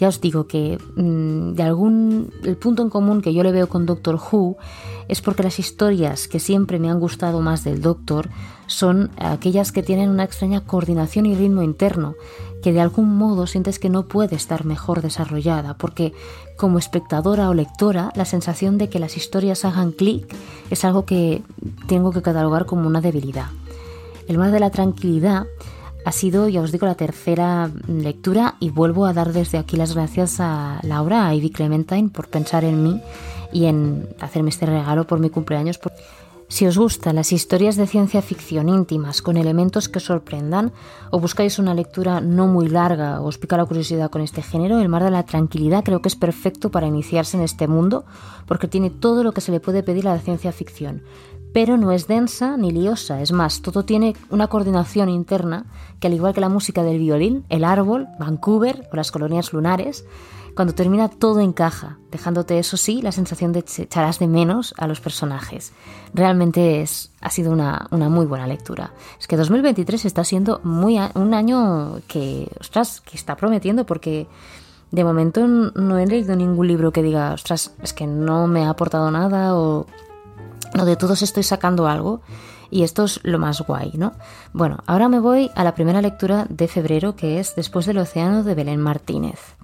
Ya 0.00 0.08
os 0.08 0.22
digo 0.22 0.46
que 0.46 0.78
mm, 0.96 1.52
de 1.52 1.62
algún 1.62 2.32
el 2.42 2.56
punto 2.56 2.82
en 2.82 2.88
común 2.88 3.20
que 3.20 3.34
yo 3.34 3.42
le 3.42 3.52
veo 3.52 3.68
con 3.68 3.84
Doctor 3.84 4.16
Who 4.16 4.56
es 5.08 5.20
porque 5.20 5.42
las 5.42 5.58
historias 5.58 6.26
que 6.26 6.40
siempre 6.40 6.78
me 6.78 6.88
han 6.88 6.98
gustado 6.98 7.42
más 7.42 7.64
del 7.64 7.82
Doctor 7.82 8.30
son 8.66 9.10
aquellas 9.18 9.72
que 9.72 9.82
tienen 9.82 10.08
una 10.08 10.24
extraña 10.24 10.62
coordinación 10.62 11.26
y 11.26 11.34
ritmo 11.34 11.62
interno, 11.62 12.14
que 12.62 12.72
de 12.72 12.80
algún 12.80 13.14
modo 13.14 13.46
sientes 13.46 13.78
que 13.78 13.90
no 13.90 14.06
puede 14.06 14.36
estar 14.36 14.64
mejor 14.64 15.02
desarrollada, 15.02 15.76
porque 15.76 16.14
como 16.56 16.78
espectadora 16.78 17.50
o 17.50 17.54
lectora 17.54 18.10
la 18.14 18.24
sensación 18.24 18.78
de 18.78 18.88
que 18.88 19.00
las 19.00 19.18
historias 19.18 19.66
hagan 19.66 19.92
clic 19.92 20.34
es 20.70 20.82
algo 20.86 21.04
que 21.04 21.42
tengo 21.88 22.10
que 22.10 22.22
catalogar 22.22 22.64
como 22.64 22.86
una 22.86 23.02
debilidad. 23.02 23.48
El 24.28 24.38
mar 24.38 24.50
de 24.50 24.60
la 24.60 24.70
tranquilidad 24.70 25.46
ha 26.04 26.12
sido, 26.12 26.48
ya 26.48 26.62
os 26.62 26.72
digo, 26.72 26.86
la 26.86 26.94
tercera 26.94 27.70
lectura 27.86 28.56
y 28.60 28.70
vuelvo 28.70 29.06
a 29.06 29.12
dar 29.12 29.32
desde 29.32 29.58
aquí 29.58 29.76
las 29.76 29.94
gracias 29.94 30.40
a 30.40 30.80
Laura, 30.82 31.26
a 31.26 31.34
Ivy 31.34 31.50
Clementine, 31.50 32.08
por 32.08 32.28
pensar 32.28 32.64
en 32.64 32.82
mí 32.82 33.00
y 33.52 33.66
en 33.66 34.08
hacerme 34.20 34.50
este 34.50 34.66
regalo 34.66 35.06
por 35.06 35.18
mi 35.18 35.30
cumpleaños. 35.30 35.78
Si 36.50 36.66
os 36.66 36.76
gustan 36.76 37.14
las 37.14 37.30
historias 37.30 37.76
de 37.76 37.86
ciencia 37.86 38.22
ficción 38.22 38.68
íntimas 38.68 39.22
con 39.22 39.36
elementos 39.36 39.88
que 39.88 40.00
sorprendan 40.00 40.72
o 41.12 41.20
buscáis 41.20 41.60
una 41.60 41.74
lectura 41.74 42.20
no 42.20 42.48
muy 42.48 42.68
larga 42.68 43.20
o 43.20 43.26
os 43.26 43.38
pica 43.38 43.56
la 43.56 43.66
curiosidad 43.66 44.10
con 44.10 44.20
este 44.20 44.42
género, 44.42 44.80
El 44.80 44.88
mar 44.88 45.04
de 45.04 45.12
la 45.12 45.22
tranquilidad 45.22 45.84
creo 45.84 46.02
que 46.02 46.08
es 46.08 46.16
perfecto 46.16 46.72
para 46.72 46.88
iniciarse 46.88 47.36
en 47.36 47.44
este 47.44 47.68
mundo 47.68 48.04
porque 48.46 48.66
tiene 48.66 48.90
todo 48.90 49.22
lo 49.22 49.30
que 49.30 49.40
se 49.40 49.52
le 49.52 49.60
puede 49.60 49.84
pedir 49.84 50.08
a 50.08 50.14
la 50.14 50.18
ciencia 50.18 50.50
ficción. 50.50 51.02
Pero 51.52 51.76
no 51.76 51.90
es 51.92 52.06
densa 52.06 52.56
ni 52.56 52.70
liosa, 52.70 53.20
es 53.20 53.32
más, 53.32 53.60
todo 53.60 53.84
tiene 53.84 54.14
una 54.30 54.46
coordinación 54.46 55.08
interna 55.08 55.66
que 55.98 56.06
al 56.06 56.14
igual 56.14 56.32
que 56.32 56.40
la 56.40 56.48
música 56.48 56.82
del 56.82 56.98
violín, 56.98 57.44
el 57.48 57.64
árbol, 57.64 58.06
Vancouver 58.18 58.88
o 58.92 58.96
las 58.96 59.10
colonias 59.10 59.52
lunares, 59.52 60.04
cuando 60.54 60.74
termina 60.74 61.08
todo 61.08 61.40
encaja, 61.40 61.98
dejándote 62.10 62.58
eso 62.58 62.76
sí 62.76 63.02
la 63.02 63.12
sensación 63.12 63.52
de 63.52 63.62
que 63.62 63.82
echarás 63.82 64.18
de 64.18 64.26
menos 64.26 64.74
a 64.78 64.86
los 64.86 65.00
personajes. 65.00 65.72
Realmente 66.12 66.82
es, 66.82 67.12
ha 67.20 67.30
sido 67.30 67.52
una, 67.52 67.88
muy 67.90 68.26
buena 68.26 68.46
lectura. 68.46 68.92
Es 69.18 69.26
que 69.26 69.36
2023 69.36 70.04
está 70.04 70.24
siendo 70.24 70.60
muy 70.62 70.98
un 71.14 71.34
año 71.34 72.00
que, 72.08 72.48
ostras, 72.60 73.00
que 73.00 73.16
está 73.16 73.36
prometiendo 73.36 73.86
porque 73.86 74.26
de 74.90 75.04
momento 75.04 75.46
no 75.46 75.98
he 75.98 76.06
leído 76.06 76.34
ningún 76.34 76.66
libro 76.66 76.92
que 76.92 77.02
diga, 77.02 77.32
ostras, 77.32 77.72
es 77.82 77.92
que 77.92 78.06
no 78.06 78.46
me 78.46 78.64
ha 78.64 78.70
aportado 78.70 79.10
nada 79.10 79.56
o 79.56 79.86
no, 80.74 80.84
de 80.84 80.96
todos 80.96 81.22
estoy 81.22 81.42
sacando 81.42 81.86
algo 81.86 82.20
y 82.70 82.82
esto 82.82 83.04
es 83.04 83.20
lo 83.24 83.38
más 83.38 83.60
guay, 83.62 83.92
¿no? 83.94 84.12
Bueno, 84.52 84.78
ahora 84.86 85.08
me 85.08 85.18
voy 85.18 85.50
a 85.54 85.64
la 85.64 85.74
primera 85.74 86.00
lectura 86.00 86.46
de 86.48 86.68
febrero 86.68 87.16
que 87.16 87.40
es 87.40 87.56
Después 87.56 87.86
del 87.86 87.98
Océano 87.98 88.44
de 88.44 88.54
Belén 88.54 88.80
Martínez 88.80 89.56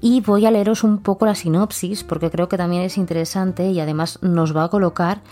y 0.00 0.20
voy 0.20 0.46
a 0.46 0.50
leeros 0.50 0.82
un 0.82 0.98
poco 0.98 1.26
la 1.26 1.34
sinopsis 1.34 2.04
porque 2.04 2.30
creo 2.30 2.48
que 2.48 2.56
también 2.56 2.82
es 2.82 2.96
interesante 2.96 3.70
y 3.70 3.80
además 3.80 4.18
nos 4.22 4.56
va 4.56 4.64
a 4.64 4.68
colocar 4.68 5.22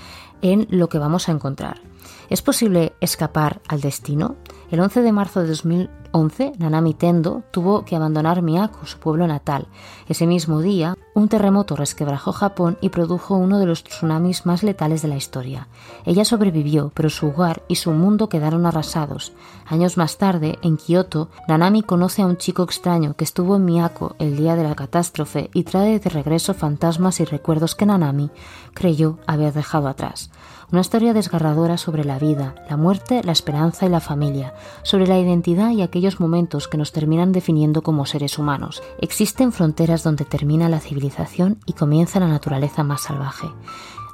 en 0.43 0.67
lo 0.71 0.89
que 0.89 0.99
vamos 0.99 1.29
a 1.29 1.33
encontrar. 1.33 1.81
¿Es 2.29 2.43
posible 2.43 2.93
escapar 3.01 3.61
al 3.69 3.81
destino? 3.81 4.37
El 4.71 4.81
11 4.81 5.01
de 5.01 5.13
marzo 5.13 5.41
de 5.41 5.49
2011, 5.49 6.53
Nanami 6.59 6.93
Tendo 6.93 7.43
tuvo 7.51 7.87
que 7.87 7.97
abandonar 7.97 8.43
Miyako, 8.43 8.85
su 8.85 8.99
pueblo 8.99 9.27
natal. 9.27 9.67
Ese 10.09 10.27
mismo 10.27 10.61
día, 10.61 10.95
un 11.15 11.29
terremoto 11.29 11.75
resquebrajó 11.75 12.33
Japón 12.33 12.77
y 12.83 12.91
produjo 12.91 13.35
uno 13.35 13.59
de 13.59 13.65
los 13.65 13.83
tsunamis 13.83 14.45
más 14.45 14.63
letales 14.63 15.01
de 15.01 15.09
la 15.09 15.17
historia. 15.17 15.69
Ella 16.05 16.27
sobrevivió, 16.27 16.93
pero 16.95 17.09
su 17.09 17.29
hogar 17.29 17.63
y 17.67 17.77
su 17.77 17.93
mundo 17.93 18.29
quedaron 18.29 18.67
arrasados. 18.67 19.33
Años 19.65 19.97
más 19.97 20.19
tarde, 20.19 20.59
en 20.61 20.77
Kioto, 20.77 21.31
Nanami 21.49 21.83
conoce 21.83 22.21
a 22.21 22.27
un 22.27 22.37
chico 22.37 22.63
extraño 22.63 23.15
que 23.17 23.25
estuvo 23.25 23.57
en 23.57 23.65
Miyako 23.65 24.17
el 24.19 24.37
día 24.37 24.55
de 24.55 24.65
la 24.65 24.75
catástrofe 24.75 25.49
y 25.55 25.63
trae 25.63 25.99
de 25.99 26.11
regreso 26.11 26.53
fantasmas 26.53 27.21
y 27.21 27.25
recuerdos 27.25 27.75
que 27.75 27.87
Nanami 27.87 28.31
creyó 28.75 29.19
haber 29.27 29.55
dejado 29.55 29.89
atrás. 29.89 30.31
Una 30.71 30.83
historia 30.83 31.15
desgarradora 31.15 31.79
sobre 31.79 32.05
la 32.05 32.19
vida, 32.19 32.55
la 32.69 32.77
muerte, 32.77 33.23
la 33.25 33.33
esperanza 33.33 33.87
y 33.87 33.89
la 33.89 34.01
familia, 34.01 34.53
sobre 34.83 35.07
la 35.07 35.19
identidad 35.19 35.71
y 35.71 35.81
aquellos 35.81 36.21
momentos 36.21 36.69
que 36.69 36.77
nos 36.77 36.93
terminan 36.93 37.33
definiendo 37.33 37.83
como 37.83 38.05
seres 38.05 38.39
humanos. 38.39 38.83
Existen 39.01 39.53
fronteras 39.53 40.03
donde 40.03 40.27
termina 40.27 40.69
la 40.69 40.81
civilización 40.81 41.59
y 41.65 41.73
comienza 41.73 42.21
la 42.21 42.29
naturaleza 42.29 42.85
más 42.85 43.01
salvaje. 43.01 43.47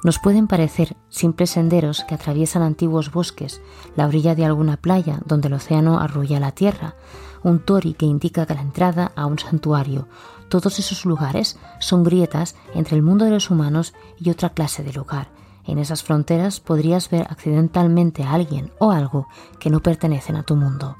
Nos 0.05 0.17
pueden 0.19 0.47
parecer 0.47 0.95
simples 1.09 1.49
senderos 1.49 2.05
que 2.05 2.15
atraviesan 2.15 2.61
antiguos 2.61 3.11
bosques, 3.11 3.61
la 3.97 4.07
orilla 4.07 4.33
de 4.33 4.45
alguna 4.45 4.77
playa 4.77 5.19
donde 5.25 5.49
el 5.49 5.55
océano 5.55 5.99
arrulla 5.99 6.39
la 6.39 6.53
tierra, 6.53 6.95
un 7.43 7.59
tori 7.59 7.95
que 7.95 8.05
indica 8.05 8.45
la 8.47 8.61
entrada 8.61 9.11
a 9.17 9.25
un 9.25 9.39
santuario. 9.39 10.07
Todos 10.47 10.79
esos 10.79 11.03
lugares 11.03 11.59
son 11.79 12.05
grietas 12.05 12.55
entre 12.73 12.95
el 12.95 13.01
mundo 13.01 13.25
de 13.25 13.31
los 13.31 13.49
humanos 13.49 13.93
y 14.17 14.29
otra 14.29 14.51
clase 14.51 14.83
de 14.83 14.93
lugar, 14.93 15.34
en 15.67 15.79
esas 15.79 16.03
fronteras 16.03 16.59
podrías 16.59 17.09
ver 17.09 17.27
accidentalmente 17.29 18.23
a 18.23 18.33
alguien 18.33 18.71
o 18.79 18.91
algo 18.91 19.27
que 19.59 19.69
no 19.69 19.79
pertenecen 19.79 20.35
a 20.35 20.43
tu 20.43 20.55
mundo. 20.55 20.95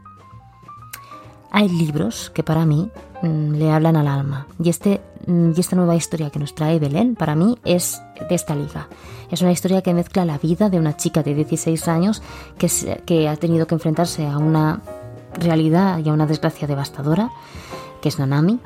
Hay 1.51 1.69
libros 1.69 2.31
que 2.31 2.43
para 2.43 2.65
mí 2.65 2.89
mm, 3.21 3.53
le 3.53 3.71
hablan 3.71 3.95
al 3.95 4.07
alma 4.07 4.47
y, 4.61 4.69
este, 4.69 5.01
mm, 5.25 5.51
y 5.55 5.59
esta 5.59 5.75
nueva 5.75 5.95
historia 5.95 6.29
que 6.29 6.39
nos 6.39 6.53
trae 6.53 6.79
Belén 6.79 7.15
para 7.15 7.35
mí 7.35 7.57
es 7.63 8.01
de 8.27 8.35
esta 8.35 8.55
liga. 8.55 8.89
Es 9.31 9.41
una 9.41 9.51
historia 9.51 9.81
que 9.81 9.93
mezcla 9.93 10.25
la 10.25 10.37
vida 10.37 10.69
de 10.69 10.79
una 10.79 10.97
chica 10.97 11.23
de 11.23 11.33
16 11.33 11.87
años 11.87 12.21
que, 12.57 12.69
que 13.05 13.29
ha 13.29 13.35
tenido 13.37 13.67
que 13.67 13.75
enfrentarse 13.75 14.27
a 14.27 14.37
una 14.37 14.81
realidad 15.33 15.99
y 15.99 16.09
a 16.09 16.13
una 16.13 16.27
desgracia 16.27 16.67
devastadora, 16.67 17.31
que 18.01 18.09
es 18.09 18.19
Nanami, 18.19 18.59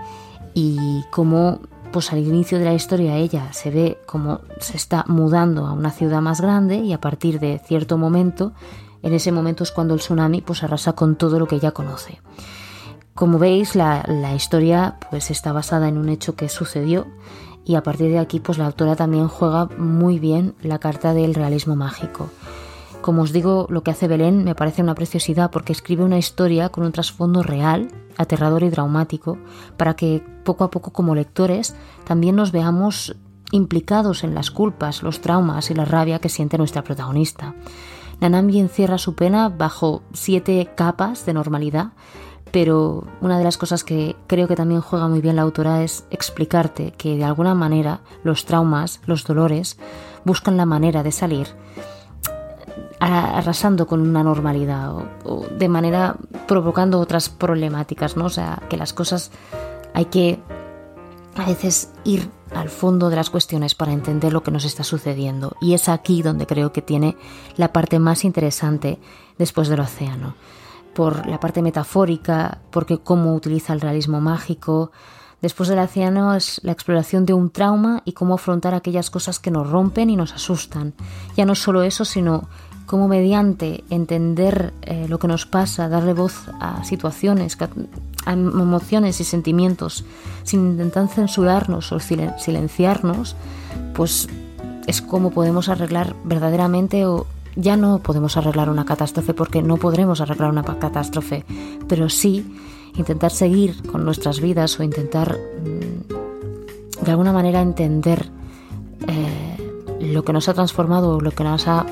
y 0.54 1.04
cómo 1.12 1.60
pues 1.92 2.12
al 2.12 2.20
inicio 2.20 2.60
de 2.60 2.66
la 2.66 2.74
historia 2.74 3.16
ella 3.16 3.52
se 3.54 3.72
ve 3.72 4.00
como 4.06 4.42
se 4.60 4.78
está 4.78 5.06
mudando 5.08 5.66
a 5.66 5.74
una 5.74 5.92
ciudad 5.92 6.22
más 6.22 6.42
grande 6.42 6.78
y 6.78 6.94
a 6.94 7.02
partir 7.02 7.40
de 7.40 7.60
cierto 7.60 7.98
momento, 7.98 8.54
en 9.02 9.14
ese 9.14 9.32
momento 9.32 9.64
es 9.64 9.72
cuando 9.72 9.94
el 9.94 10.00
tsunami 10.00 10.42
pues 10.42 10.64
arrasa 10.64 10.94
con 10.94 11.16
todo 11.16 11.40
lo 11.40 11.48
que 11.48 11.56
ella 11.56 11.72
conoce. 11.72 12.22
Como 13.14 13.40
veis, 13.40 13.76
la, 13.76 14.04
la 14.08 14.34
historia 14.34 14.98
pues 15.10 15.32
está 15.32 15.52
basada 15.52 15.88
en 15.88 15.98
un 15.98 16.10
hecho 16.10 16.36
que 16.36 16.50
sucedió 16.50 17.08
y 17.66 17.76
a 17.76 17.84
partir 17.84 18.12
de 18.12 18.20
aquí 18.20 18.40
pues 18.40 18.58
la 18.58 18.66
autora 18.66 18.96
también 18.96 19.28
juega 19.28 19.66
muy 19.78 20.20
bien 20.20 20.56
la 20.62 20.80
carta 20.80 21.14
del 21.14 21.36
realismo 21.36 21.76
mágico. 21.76 22.30
Como 23.02 23.22
os 23.22 23.32
digo, 23.32 23.66
lo 23.70 23.82
que 23.82 23.92
hace 23.92 24.08
Belén 24.08 24.44
me 24.44 24.56
parece 24.56 24.82
una 24.82 24.94
preciosidad 24.94 25.52
porque 25.52 25.72
escribe 25.72 26.04
una 26.04 26.18
historia 26.18 26.70
con 26.70 26.84
un 26.84 26.92
trasfondo 26.92 27.44
real, 27.44 27.88
aterrador 28.18 28.64
y 28.64 28.70
traumático, 28.70 29.38
para 29.78 29.96
que 29.96 30.22
poco 30.44 30.66
a 30.66 30.72
poco 30.72 30.92
como 30.92 31.16
lectores 31.16 31.76
también 32.04 32.36
nos 32.36 32.52
veamos 32.52 33.16
implicados 33.52 34.24
en 34.24 34.36
las 34.36 34.52
culpas, 34.52 35.02
los 35.02 35.22
traumas 35.22 35.72
y 35.72 35.76
la 35.76 35.86
rabia 35.86 36.20
que 36.20 36.30
siente 36.30 36.58
nuestra 36.58 36.84
protagonista. 36.84 37.56
Nanami 38.20 38.60
encierra 38.60 38.98
su 38.98 39.16
pena 39.16 39.48
bajo 39.48 40.04
siete 40.12 40.70
capas 40.76 41.26
de 41.26 41.34
normalidad, 41.34 41.94
pero 42.52 43.06
una 43.22 43.38
de 43.38 43.46
las 43.46 43.58
cosas 43.58 43.86
que 43.86 44.18
creo 44.28 44.48
que 44.48 44.58
también 44.58 44.82
juega 44.82 45.08
muy 45.08 45.22
bien 45.22 45.38
la 45.38 45.44
autora 45.44 45.84
es 45.84 46.06
explicarte 46.12 46.92
que 46.98 47.16
de 47.16 47.24
alguna 47.24 47.56
manera 47.56 48.02
los 48.24 48.46
traumas, 48.46 49.00
los 49.06 49.24
dolores, 49.24 49.78
buscan 50.26 50.58
la 50.58 50.66
manera 50.66 51.02
de 51.02 51.14
salir 51.14 51.48
arrasando 53.00 53.88
con 53.88 54.02
una 54.02 54.24
normalidad 54.24 54.94
o, 55.24 55.46
de 55.58 55.70
manera 55.70 56.18
provocando 56.48 57.00
otras 57.00 57.30
problemáticas, 57.30 58.18
¿no? 58.18 58.26
O 58.26 58.30
sea, 58.30 58.62
que 58.70 58.78
las 58.78 58.94
cosas 58.94 59.32
hay 59.94 60.06
que 60.06 60.40
a 61.36 61.46
veces 61.46 61.92
ir 62.04 62.30
al 62.54 62.70
fondo 62.70 63.10
de 63.10 63.16
las 63.16 63.30
cuestiones 63.30 63.76
para 63.76 63.94
entender 63.94 64.34
lo 64.34 64.44
que 64.44 64.52
nos 64.52 64.66
está 64.66 64.84
sucediendo. 64.84 65.56
Y 65.62 65.74
es 65.74 65.88
aquí 65.88 66.22
donde 66.22 66.48
creo 66.48 66.74
que 66.74 66.82
tiene 66.82 67.16
la 67.56 67.72
parte 67.72 68.00
más 68.00 68.26
interesante 68.26 69.00
después 69.38 69.70
del 69.70 69.80
océano. 69.80 70.36
Por 70.94 71.28
la 71.28 71.40
parte 71.40 71.62
metafórica, 71.62 72.60
porque 72.72 72.98
cómo 72.98 73.34
utiliza 73.36 73.74
el 73.74 73.82
realismo 73.82 74.20
mágico. 74.20 74.92
Después 75.42 75.70
del 75.70 75.80
océano 75.80 76.34
es 76.34 76.60
la 76.64 76.74
exploración 76.74 77.26
de 77.26 77.34
un 77.34 77.52
trauma 77.52 78.02
y 78.04 78.14
cómo 78.14 78.34
afrontar 78.34 78.74
aquellas 78.74 79.10
cosas 79.10 79.40
que 79.40 79.52
nos 79.52 79.70
rompen 79.70 80.10
y 80.10 80.18
nos 80.18 80.34
asustan. 80.34 80.94
Ya 81.38 81.46
no 81.46 81.56
solo 81.56 81.84
eso, 81.84 82.04
sino 82.04 82.50
cómo 82.90 83.08
mediante 83.08 83.84
entender 83.92 84.74
eh, 84.82 85.06
lo 85.08 85.20
que 85.20 85.28
nos 85.28 85.46
pasa, 85.46 85.90
darle 85.90 86.14
voz 86.14 86.46
a 86.60 86.84
situaciones, 86.84 87.56
a 88.26 88.34
emociones 88.34 89.22
y 89.22 89.26
sentimientos, 89.26 90.04
sin 90.42 90.72
intentar 90.72 91.08
censurarnos 91.08 91.92
o 91.92 92.00
silenciarnos, 92.00 93.36
pues 93.94 94.28
es 94.88 95.04
como 95.04 95.30
podemos 95.30 95.70
arreglar 95.70 96.16
verdaderamente 96.24 97.06
o 97.06 97.28
ya 97.56 97.78
no 97.78 98.00
podemos 98.00 98.38
arreglar 98.38 98.72
una 98.72 98.86
catástrofe 98.86 99.36
porque 99.36 99.62
no 99.62 99.78
podremos 99.78 100.20
arreglar 100.20 100.50
una 100.50 100.64
catástrofe, 100.64 101.46
pero 101.88 102.10
sí 102.10 102.44
intentar 102.96 103.30
seguir 103.30 103.84
con 103.84 104.04
nuestras 104.04 104.40
vidas 104.40 104.80
o 104.80 104.84
intentar 104.84 105.38
mm, 105.38 107.06
de 107.06 107.12
alguna 107.12 107.34
manera 107.34 107.62
entender 107.62 108.32
eh, 109.08 109.78
lo 110.02 110.26
que 110.26 110.34
nos 110.34 110.50
ha 110.50 110.56
transformado 110.56 111.18
o 111.18 111.22
lo 111.22 111.30
que 111.30 111.44
nos 111.44 111.68
ha 111.68 111.86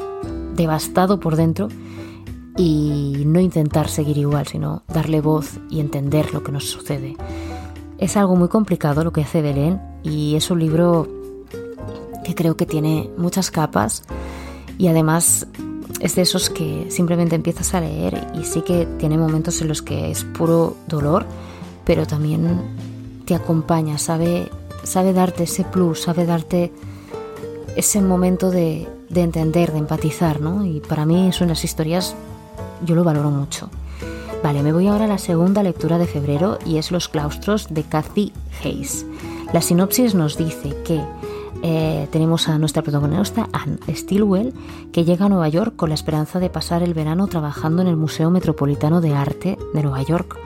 devastado 0.57 1.21
por 1.21 1.37
dentro 1.37 1.69
y 2.57 3.23
no 3.25 3.39
intentar 3.39 3.87
seguir 3.87 4.17
igual, 4.17 4.47
sino 4.47 4.83
darle 4.87 5.21
voz 5.21 5.59
y 5.69 5.79
entender 5.79 6.33
lo 6.33 6.43
que 6.43 6.51
nos 6.51 6.65
sucede. 6.65 7.15
Es 7.99 8.17
algo 8.17 8.35
muy 8.35 8.49
complicado 8.49 9.03
lo 9.03 9.13
que 9.13 9.21
hace 9.21 9.41
Belén 9.41 9.79
y 10.03 10.35
es 10.35 10.51
un 10.51 10.59
libro 10.59 11.07
que 12.25 12.35
creo 12.35 12.57
que 12.57 12.65
tiene 12.65 13.09
muchas 13.17 13.51
capas 13.51 14.03
y 14.77 14.87
además 14.87 15.47
es 16.01 16.15
de 16.15 16.23
esos 16.23 16.49
que 16.49 16.87
simplemente 16.89 17.35
empiezas 17.35 17.73
a 17.73 17.79
leer 17.79 18.27
y 18.39 18.43
sí 18.43 18.61
que 18.61 18.85
tiene 18.97 19.17
momentos 19.17 19.61
en 19.61 19.67
los 19.67 19.81
que 19.81 20.11
es 20.11 20.23
puro 20.23 20.75
dolor, 20.87 21.25
pero 21.85 22.05
también 22.05 22.61
te 23.25 23.35
acompaña, 23.35 23.97
sabe, 23.97 24.49
sabe 24.83 25.13
darte 25.13 25.43
ese 25.43 25.63
plus, 25.63 26.03
sabe 26.03 26.25
darte 26.25 26.71
ese 27.75 28.01
momento 28.01 28.51
de, 28.51 28.87
de 29.09 29.21
entender, 29.21 29.71
de 29.71 29.79
empatizar, 29.79 30.41
¿no? 30.41 30.65
Y 30.65 30.79
para 30.79 31.05
mí 31.05 31.31
son 31.31 31.49
las 31.49 31.63
historias, 31.63 32.15
yo 32.85 32.95
lo 32.95 33.03
valoro 33.03 33.31
mucho. 33.31 33.69
Vale, 34.43 34.61
me 34.63 34.71
voy 34.71 34.87
ahora 34.87 35.05
a 35.05 35.07
la 35.07 35.17
segunda 35.17 35.63
lectura 35.63 35.97
de 35.97 36.05
febrero 36.05 36.59
y 36.65 36.77
es 36.77 36.91
Los 36.91 37.09
claustros 37.09 37.67
de 37.69 37.83
Kathy 37.83 38.31
Hayes. 38.63 39.05
La 39.53 39.61
sinopsis 39.61 40.13
nos 40.13 40.37
dice 40.37 40.75
que 40.83 41.01
eh, 41.63 42.07
tenemos 42.11 42.47
a 42.47 42.59
nuestra 42.59 42.83
protagonista, 42.83 43.49
Anne 43.51 43.79
Stilwell, 43.95 44.53
que 44.91 45.05
llega 45.05 45.25
a 45.25 45.29
Nueva 45.29 45.49
York 45.49 45.75
con 45.75 45.89
la 45.89 45.95
esperanza 45.95 46.39
de 46.39 46.49
pasar 46.49 46.83
el 46.83 46.93
verano 46.93 47.27
trabajando 47.27 47.81
en 47.81 47.87
el 47.87 47.95
Museo 47.95 48.29
Metropolitano 48.29 49.01
de 49.01 49.15
Arte 49.15 49.57
de 49.73 49.81
Nueva 49.81 50.03
York. 50.03 50.37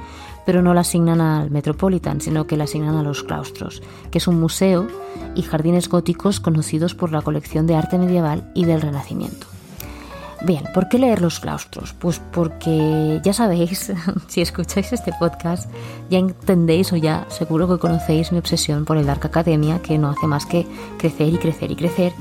Pero 0.45 0.61
no 0.61 0.73
la 0.73 0.81
asignan 0.81 1.21
al 1.21 1.51
Metropolitan, 1.51 2.21
sino 2.21 2.47
que 2.47 2.57
la 2.57 2.63
asignan 2.63 2.95
a 2.95 3.03
los 3.03 3.23
claustros, 3.23 3.81
que 4.09 4.17
es 4.17 4.27
un 4.27 4.39
museo 4.39 4.87
y 5.35 5.43
jardines 5.43 5.89
góticos 5.89 6.39
conocidos 6.39 6.95
por 6.95 7.11
la 7.11 7.21
colección 7.21 7.67
de 7.67 7.75
arte 7.75 7.97
medieval 7.97 8.51
y 8.55 8.65
del 8.65 8.81
Renacimiento. 8.81 9.47
Bien, 10.43 10.63
¿por 10.73 10.89
qué 10.89 10.97
leer 10.97 11.21
los 11.21 11.39
claustros? 11.39 11.93
Pues 11.93 12.19
porque 12.31 13.21
ya 13.23 13.31
sabéis, 13.31 13.93
si 14.27 14.41
escucháis 14.41 14.91
este 14.91 15.13
podcast, 15.19 15.69
ya 16.09 16.17
entendéis 16.17 16.91
o 16.93 16.95
ya 16.95 17.27
seguro 17.29 17.67
que 17.67 17.77
conocéis 17.77 18.31
mi 18.31 18.39
obsesión 18.39 18.85
por 18.85 18.97
el 18.97 19.05
Dark 19.05 19.23
Academia, 19.23 19.79
que 19.83 19.99
no 19.99 20.09
hace 20.09 20.25
más 20.25 20.47
que 20.47 20.65
crecer 20.97 21.31
y 21.33 21.37
crecer 21.37 21.71
y 21.71 21.75
crecer. 21.75 22.13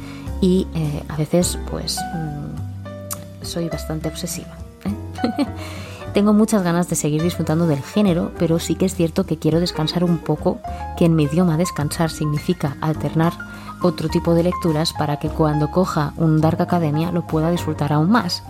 Y 0.43 0.67
eh, 0.75 1.03
a 1.09 1.17
veces, 1.17 1.59
pues, 1.71 1.99
mm, 2.15 3.45
soy 3.45 3.69
bastante 3.69 4.09
obsesiva. 4.09 4.55
¿eh? 4.85 5.47
Tengo 6.14 6.33
muchas 6.33 6.64
ganas 6.64 6.88
de 6.88 6.97
seguir 6.97 7.23
disfrutando 7.23 7.69
del 7.69 7.83
género, 7.83 8.33
pero 8.37 8.59
sí 8.59 8.75
que 8.75 8.87
es 8.87 8.95
cierto 8.95 9.26
que 9.26 9.38
quiero 9.38 9.61
descansar 9.61 10.02
un 10.02 10.19
poco, 10.19 10.59
que 10.97 11.05
en 11.05 11.14
mi 11.14 11.25
idioma 11.25 11.57
descansar 11.57 12.11
significa 12.11 12.76
alternar 12.81 13.33
otro 13.81 14.09
tipo 14.09 14.35
de 14.35 14.43
lecturas 14.43 14.93
para 14.93 15.19
que 15.19 15.29
cuando 15.29 15.71
coja 15.71 16.12
un 16.17 16.40
Dark 16.40 16.61
Academia 16.61 17.12
lo 17.12 17.26
pueda 17.26 17.50
disfrutar 17.50 17.93
aún 17.93 18.11
más. 18.11 18.43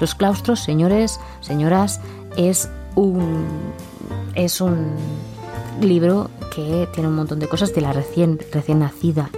Los 0.00 0.14
claustros, 0.14 0.60
señores, 0.60 1.20
señoras, 1.42 2.00
es 2.36 2.70
un, 2.94 3.44
es 4.34 4.62
un 4.62 4.88
libro 5.82 6.30
que 6.54 6.88
tiene 6.94 7.10
un 7.10 7.16
montón 7.16 7.38
de 7.40 7.48
cosas 7.48 7.74
de 7.74 7.82
la 7.82 7.92
recién, 7.92 8.40
recién 8.52 8.78
nacida 8.78 9.30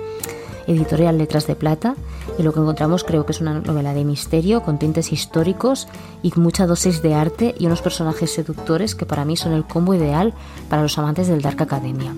editorial 0.66 1.18
Letras 1.18 1.46
de 1.46 1.56
Plata 1.56 1.94
y 2.38 2.42
lo 2.42 2.52
que 2.52 2.60
encontramos 2.60 3.04
creo 3.04 3.26
que 3.26 3.32
es 3.32 3.40
una 3.40 3.60
novela 3.60 3.94
de 3.94 4.04
misterio 4.04 4.62
con 4.62 4.78
tintes 4.78 5.12
históricos 5.12 5.88
y 6.22 6.32
mucha 6.36 6.66
dosis 6.66 7.02
de 7.02 7.14
arte 7.14 7.54
y 7.58 7.66
unos 7.66 7.82
personajes 7.82 8.32
seductores 8.32 8.94
que 8.94 9.06
para 9.06 9.24
mí 9.24 9.36
son 9.36 9.52
el 9.52 9.64
combo 9.64 9.94
ideal 9.94 10.34
para 10.68 10.82
los 10.82 10.98
amantes 10.98 11.28
del 11.28 11.42
Dark 11.42 11.62
Academia. 11.62 12.14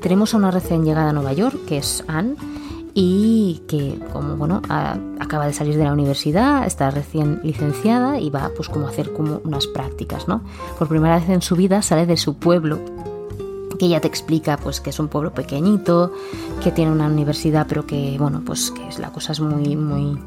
Tenemos 0.00 0.34
a 0.34 0.36
una 0.36 0.50
recién 0.50 0.84
llegada 0.84 1.10
a 1.10 1.12
Nueva 1.12 1.32
York, 1.32 1.58
que 1.66 1.78
es 1.78 2.04
Anne, 2.06 2.36
y 2.94 3.62
que 3.68 3.98
como 4.12 4.36
bueno 4.36 4.60
acaba 5.20 5.46
de 5.46 5.52
salir 5.52 5.76
de 5.76 5.84
la 5.84 5.92
universidad, 5.92 6.66
está 6.66 6.90
recién 6.90 7.40
licenciada 7.44 8.18
y 8.18 8.28
va 8.28 8.50
pues 8.56 8.68
como 8.68 8.86
a 8.86 8.90
hacer 8.90 9.12
como 9.12 9.40
unas 9.44 9.66
prácticas, 9.68 10.26
¿no? 10.26 10.42
Por 10.78 10.88
primera 10.88 11.16
vez 11.16 11.28
en 11.28 11.42
su 11.42 11.54
vida 11.54 11.82
sale 11.82 12.06
de 12.06 12.16
su 12.16 12.34
pueblo 12.34 12.80
que 13.78 13.86
ella 13.86 14.00
te 14.00 14.08
explica 14.08 14.56
pues 14.56 14.80
que 14.80 14.90
es 14.90 14.98
un 14.98 15.08
pueblo 15.08 15.32
pequeñito, 15.32 16.12
que 16.62 16.72
tiene 16.72 16.90
una 16.92 17.06
universidad, 17.06 17.66
pero 17.68 17.86
que 17.86 18.16
bueno, 18.18 18.42
pues 18.44 18.70
que 18.70 18.86
es 18.88 18.98
la 18.98 19.10
cosa 19.10 19.32
es 19.32 19.40
muy 19.40 19.76
muy 19.76 20.18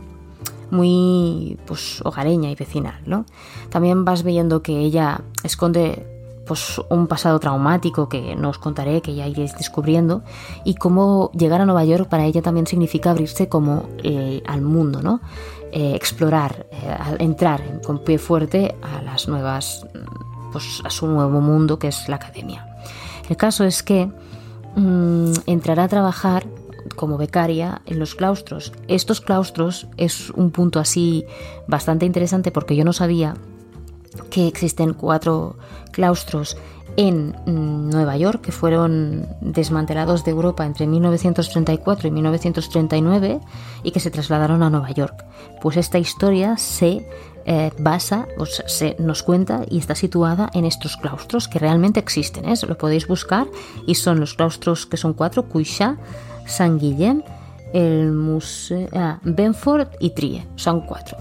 muy 0.72 1.58
pues 1.66 2.02
hogareña 2.04 2.50
y 2.50 2.56
vecinal, 2.56 3.02
¿no? 3.06 3.26
También 3.70 4.06
vas 4.06 4.24
viendo 4.24 4.64
que 4.64 4.80
ella 4.80 5.22
esconde 5.44 6.08
pues, 6.52 6.82
un 6.90 7.08
pasado 7.08 7.40
traumático 7.40 8.10
que 8.10 8.36
no 8.36 8.50
os 8.50 8.58
contaré, 8.58 9.02
que 9.02 9.16
ya 9.16 9.26
iréis 9.26 9.56
descubriendo, 9.56 10.24
y 10.66 10.76
cómo 10.76 11.32
llegar 11.32 11.62
a 11.62 11.66
Nueva 11.66 11.86
York 11.86 12.10
para 12.10 12.26
ella 12.26 12.42
también 12.42 12.68
significa 12.68 13.12
abrirse 13.12 13.48
como 13.48 13.86
eh, 14.04 14.44
al 14.46 14.62
mundo, 14.62 15.02
¿no? 15.02 15.22
Eh, 15.72 15.94
explorar, 15.96 16.68
eh, 16.72 16.98
entrar 17.20 17.82
con 17.86 18.00
pie 18.00 18.18
fuerte 18.18 18.76
a 18.82 19.02
las 19.02 19.30
nuevas, 19.30 19.88
pues 20.52 20.82
a 20.84 20.90
su 20.90 21.08
nuevo 21.08 21.40
mundo 21.40 21.80
que 21.80 21.88
es 21.88 22.10
la 22.10 22.18
academia. 22.18 22.71
El 23.32 23.38
caso 23.38 23.64
es 23.64 23.82
que 23.82 24.12
mm, 24.76 25.32
entrará 25.46 25.86
a 25.86 25.88
trabajar 25.88 26.46
como 26.98 27.18
becaria 27.18 27.82
en 27.86 27.98
los 27.98 28.14
claustros. 28.14 28.74
Estos 28.90 29.22
claustros 29.22 29.88
es 29.96 30.32
un 30.32 30.52
punto 30.52 30.82
así 30.82 31.24
bastante 31.66 32.06
interesante 32.06 32.52
porque 32.52 32.76
yo 32.76 32.84
no 32.84 32.92
sabía 32.92 33.36
que 34.30 34.48
existen 34.48 34.94
cuatro 34.94 35.56
claustros 35.94 36.58
en 36.98 37.30
mm, 37.46 37.90
Nueva 37.90 38.18
York 38.18 38.42
que 38.42 38.52
fueron 38.52 39.30
desmantelados 39.40 40.26
de 40.26 40.32
Europa 40.32 40.66
entre 40.66 40.86
1934 40.88 42.10
y 42.10 42.12
1939 42.12 43.40
y 43.84 43.92
que 43.92 44.00
se 44.02 44.12
trasladaron 44.12 44.62
a 44.62 44.70
Nueva 44.70 44.92
York. 44.92 45.24
Pues 45.62 45.78
esta 45.78 46.00
historia 46.00 46.58
se 46.58 47.08
eh, 47.46 47.72
basa, 47.80 48.28
nos 49.00 49.24
cuenta 49.24 49.62
y 49.70 49.78
está 49.78 49.96
situada 49.96 50.50
en 50.54 50.66
estos 50.66 50.98
claustros 50.98 51.48
que 51.48 51.60
realmente 51.60 52.00
existen. 52.00 52.48
¿eh? 52.48 52.54
Lo 52.68 52.78
podéis 52.78 53.08
buscar 53.08 53.48
y 53.88 53.96
son 53.96 54.20
los 54.20 54.34
claustros 54.34 54.86
que 54.86 54.98
son 54.98 55.14
cuatro: 55.14 55.44
Cuixá, 55.44 55.98
San 56.46 56.80
Guillem, 56.80 57.24
el 57.74 58.12
Museo, 58.12 58.88
ah, 58.94 59.20
Benford 59.24 59.88
y 60.00 60.12
Trie. 60.12 60.48
Son 60.56 60.82
cuatro. 60.82 61.18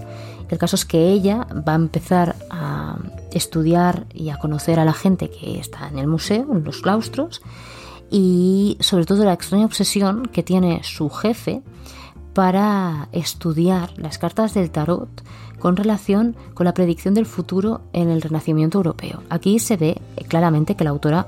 El 0.49 0.57
caso 0.57 0.75
es 0.75 0.85
que 0.85 1.11
ella 1.11 1.47
va 1.67 1.73
a 1.73 1.75
empezar 1.75 2.35
a 2.49 2.97
estudiar 3.31 4.05
y 4.13 4.29
a 4.29 4.37
conocer 4.37 4.79
a 4.79 4.85
la 4.85 4.93
gente 4.93 5.29
que 5.29 5.59
está 5.59 5.87
en 5.87 5.97
el 5.97 6.07
museo, 6.07 6.45
en 6.51 6.65
los 6.65 6.81
claustros, 6.81 7.41
y 8.09 8.77
sobre 8.81 9.05
todo 9.05 9.23
la 9.23 9.31
extraña 9.31 9.65
obsesión 9.65 10.25
que 10.25 10.43
tiene 10.43 10.81
su 10.83 11.09
jefe 11.09 11.61
para 12.33 13.09
estudiar 13.11 13.97
las 13.97 14.17
cartas 14.17 14.53
del 14.53 14.71
tarot 14.71 15.09
con 15.59 15.75
relación 15.75 16.35
con 16.53 16.65
la 16.65 16.73
predicción 16.73 17.13
del 17.13 17.25
futuro 17.25 17.81
en 17.93 18.09
el 18.09 18.21
Renacimiento 18.21 18.79
europeo. 18.79 19.21
Aquí 19.29 19.59
se 19.59 19.77
ve 19.77 20.01
claramente 20.27 20.75
que 20.75 20.83
la 20.83 20.89
autora 20.89 21.27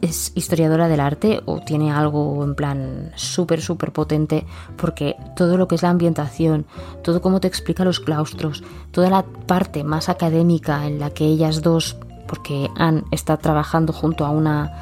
es 0.00 0.32
historiadora 0.34 0.88
del 0.88 1.00
arte 1.00 1.40
o 1.46 1.60
tiene 1.60 1.90
algo 1.90 2.44
en 2.44 2.54
plan 2.54 3.12
súper, 3.16 3.62
súper 3.62 3.90
potente, 3.92 4.46
porque 4.76 5.16
todo 5.34 5.56
lo 5.56 5.66
que 5.66 5.76
es 5.76 5.82
la 5.82 5.90
ambientación, 5.90 6.66
todo 7.02 7.22
cómo 7.22 7.40
te 7.40 7.48
explica 7.48 7.84
los 7.84 8.00
claustros, 8.00 8.62
toda 8.90 9.08
la 9.08 9.22
parte 9.22 9.82
más 9.82 10.08
académica 10.08 10.86
en 10.86 10.98
la 10.98 11.10
que 11.10 11.24
ellas 11.24 11.62
dos, 11.62 11.96
porque 12.28 12.68
Anne 12.76 13.04
está 13.12 13.38
trabajando 13.38 13.92
junto 13.94 14.26
a 14.26 14.30
una, 14.30 14.72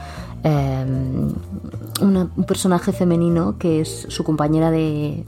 em, 0.43 1.33
un 2.01 2.45
personaje 2.47 2.93
femenino 2.93 3.59
que 3.59 3.81
es 3.81 4.07
su 4.09 4.25
compañera 4.25 4.73
de, 4.73 5.25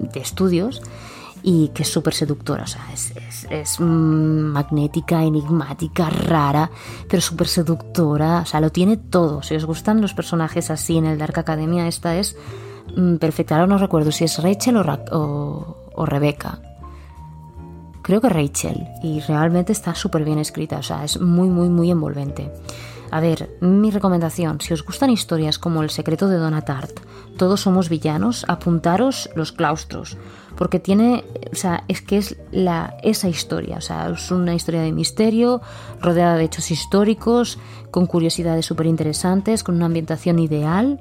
de 0.00 0.20
estudios, 0.20 0.82
y 1.42 1.68
que 1.68 1.82
es 1.82 1.88
súper 1.88 2.14
seductora, 2.14 2.64
o 2.64 2.66
sea, 2.66 2.84
es, 2.92 3.80
magnética, 3.80 5.22
enigmática, 5.22 6.10
rara, 6.10 6.70
pero 7.08 7.20
súper 7.20 7.46
seductora, 7.48 8.40
o 8.40 8.46
sea, 8.46 8.60
lo 8.60 8.70
tiene 8.70 8.96
todo. 8.96 9.42
Si 9.42 9.54
os 9.54 9.64
gustan 9.64 10.00
los 10.00 10.14
personajes 10.14 10.70
así 10.70 10.98
en 10.98 11.06
el 11.06 11.18
Dark 11.18 11.38
Academia, 11.38 11.86
esta 11.86 12.16
es 12.16 12.36
mm, 12.96 13.16
perfecta. 13.16 13.54
Ahora 13.54 13.66
no 13.66 13.78
recuerdo 13.78 14.12
si 14.12 14.24
es 14.24 14.42
Rachel 14.42 14.76
o, 14.76 14.82
o, 15.12 15.76
o 15.94 16.06
Rebecca. 16.06 16.60
Creo 18.02 18.20
que 18.20 18.28
Rachel, 18.28 18.88
y 19.02 19.20
realmente 19.20 19.72
está 19.72 19.94
súper 19.94 20.24
bien 20.24 20.38
escrita, 20.38 20.78
o 20.78 20.82
sea, 20.82 21.04
es 21.04 21.20
muy, 21.20 21.48
muy, 21.48 21.68
muy 21.68 21.90
envolvente. 21.90 22.50
A 23.10 23.20
ver, 23.20 23.56
mi 23.60 23.90
recomendación, 23.90 24.60
si 24.60 24.74
os 24.74 24.84
gustan 24.84 25.10
historias 25.10 25.58
como 25.58 25.82
El 25.82 25.90
secreto 25.90 26.28
de 26.28 26.36
Donatart, 26.36 27.00
Todos 27.38 27.60
somos 27.60 27.88
villanos, 27.88 28.44
apuntaros 28.48 29.30
los 29.36 29.52
claustros, 29.52 30.18
porque 30.56 30.80
tiene, 30.80 31.24
o 31.52 31.54
sea, 31.54 31.84
es 31.86 32.02
que 32.02 32.18
es 32.18 32.36
la, 32.50 32.96
esa 33.02 33.28
historia, 33.28 33.76
o 33.76 33.80
sea, 33.80 34.10
es 34.10 34.30
una 34.30 34.54
historia 34.54 34.82
de 34.82 34.92
misterio, 34.92 35.62
rodeada 36.02 36.36
de 36.36 36.44
hechos 36.44 36.70
históricos, 36.70 37.58
con 37.92 38.06
curiosidades 38.06 38.66
súper 38.66 38.86
interesantes, 38.86 39.62
con 39.62 39.76
una 39.76 39.86
ambientación 39.86 40.40
ideal 40.40 41.00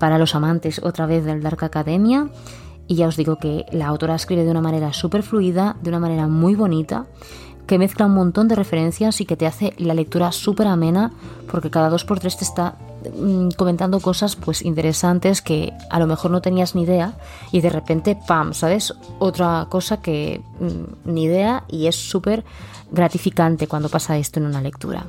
para 0.00 0.18
los 0.18 0.34
amantes 0.34 0.80
otra 0.82 1.06
vez 1.06 1.24
del 1.24 1.42
Dark 1.42 1.62
Academia. 1.62 2.28
Y 2.88 2.94
ya 2.94 3.08
os 3.08 3.16
digo 3.16 3.36
que 3.36 3.66
la 3.72 3.88
autora 3.88 4.14
escribe 4.14 4.44
de 4.44 4.50
una 4.50 4.60
manera 4.60 4.92
súper 4.92 5.22
fluida, 5.22 5.76
de 5.82 5.90
una 5.90 5.98
manera 6.00 6.26
muy 6.26 6.54
bonita 6.54 7.06
que 7.66 7.78
mezcla 7.78 8.06
un 8.06 8.14
montón 8.14 8.48
de 8.48 8.54
referencias 8.54 9.20
y 9.20 9.26
que 9.26 9.36
te 9.36 9.46
hace 9.46 9.74
la 9.78 9.94
lectura 9.94 10.32
súper 10.32 10.66
amena 10.66 11.12
porque 11.50 11.70
cada 11.70 11.90
dos 11.90 12.04
por 12.04 12.20
tres 12.20 12.36
te 12.36 12.44
está 12.44 12.76
mm, 13.16 13.50
comentando 13.56 14.00
cosas 14.00 14.36
pues 14.36 14.62
interesantes 14.62 15.42
que 15.42 15.72
a 15.90 15.98
lo 15.98 16.06
mejor 16.06 16.30
no 16.30 16.40
tenías 16.40 16.74
ni 16.74 16.82
idea 16.82 17.14
y 17.52 17.60
de 17.60 17.70
repente 17.70 18.16
pam 18.26 18.54
sabes 18.54 18.94
otra 19.18 19.66
cosa 19.68 20.00
que 20.00 20.40
mm, 20.60 21.10
ni 21.12 21.24
idea 21.24 21.64
y 21.68 21.86
es 21.86 21.96
súper 21.96 22.44
gratificante 22.90 23.66
cuando 23.66 23.88
pasa 23.88 24.16
esto 24.16 24.38
en 24.38 24.46
una 24.46 24.60
lectura. 24.60 25.04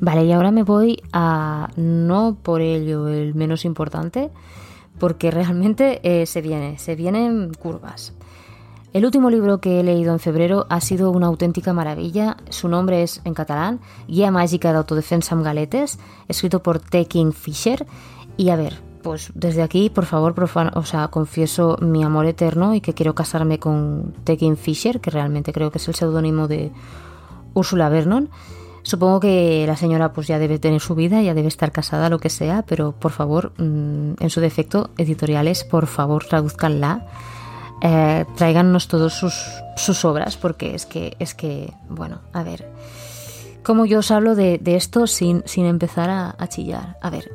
Vale 0.00 0.24
y 0.24 0.32
ahora 0.32 0.50
me 0.50 0.62
voy 0.62 1.02
a 1.12 1.70
no 1.76 2.36
por 2.42 2.60
ello 2.60 3.08
el 3.08 3.34
menos 3.34 3.64
importante 3.64 4.30
porque 4.98 5.30
realmente 5.30 6.00
eh, 6.02 6.26
se 6.26 6.40
viene 6.40 6.78
se 6.78 6.96
vienen 6.96 7.52
curvas 7.54 8.12
el 8.96 9.04
último 9.04 9.28
libro 9.28 9.60
que 9.60 9.78
he 9.78 9.82
leído 9.82 10.14
en 10.14 10.18
febrero 10.18 10.64
ha 10.70 10.80
sido 10.80 11.10
una 11.10 11.26
auténtica 11.26 11.74
maravilla. 11.74 12.38
Su 12.48 12.66
nombre 12.66 13.02
es 13.02 13.20
en 13.24 13.34
catalán 13.34 13.80
Guía 14.08 14.30
Mágica 14.30 14.72
de 14.72 14.78
Autodefensa 14.78 15.34
en 15.34 15.42
Galetes, 15.42 15.98
escrito 16.28 16.62
por 16.62 16.78
T. 16.78 17.04
King 17.04 17.32
Fisher. 17.32 17.84
Y 18.38 18.48
a 18.48 18.56
ver, 18.56 18.80
pues 19.02 19.32
desde 19.34 19.60
aquí, 19.60 19.90
por 19.90 20.06
favor, 20.06 20.34
o 20.74 20.84
sea, 20.86 21.08
confieso 21.08 21.76
mi 21.82 22.04
amor 22.04 22.24
eterno 22.24 22.74
y 22.74 22.80
que 22.80 22.94
quiero 22.94 23.14
casarme 23.14 23.58
con 23.58 24.14
T. 24.24 24.38
King 24.38 24.56
Fisher, 24.56 24.98
que 24.98 25.10
realmente 25.10 25.52
creo 25.52 25.70
que 25.70 25.76
es 25.76 25.86
el 25.88 25.94
seudónimo 25.94 26.48
de 26.48 26.72
Ursula 27.52 27.90
Vernon. 27.90 28.30
Supongo 28.80 29.20
que 29.20 29.66
la 29.66 29.76
señora 29.76 30.14
pues 30.14 30.26
ya 30.26 30.38
debe 30.38 30.58
tener 30.58 30.80
su 30.80 30.94
vida, 30.94 31.20
ya 31.20 31.34
debe 31.34 31.48
estar 31.48 31.70
casada, 31.70 32.08
lo 32.08 32.18
que 32.18 32.30
sea, 32.30 32.64
pero 32.66 32.92
por 32.92 33.12
favor, 33.12 33.52
mm, 33.58 34.14
en 34.20 34.30
su 34.30 34.40
defecto, 34.40 34.88
editoriales, 34.96 35.64
por 35.64 35.86
favor, 35.86 36.24
traduzcanla. 36.24 37.06
Eh, 37.82 38.24
sus, 39.10 39.34
sus, 39.76 40.04
obras, 40.04 40.36
porque 40.36 40.74
es 40.74 40.86
que, 40.86 41.16
es 41.18 41.34
que, 41.34 41.72
bueno, 41.88 42.20
a 42.32 42.42
ver, 42.42 42.70
¿cómo 43.62 43.84
yo 43.84 43.98
os 43.98 44.10
hablo 44.10 44.34
de, 44.34 44.60
esto 44.64 45.06
sin, 45.06 45.42
sin 45.46 45.66
empezar 45.66 46.10
a, 46.10 46.48
chillar? 46.48 46.96
A 47.02 47.10
ver, 47.10 47.30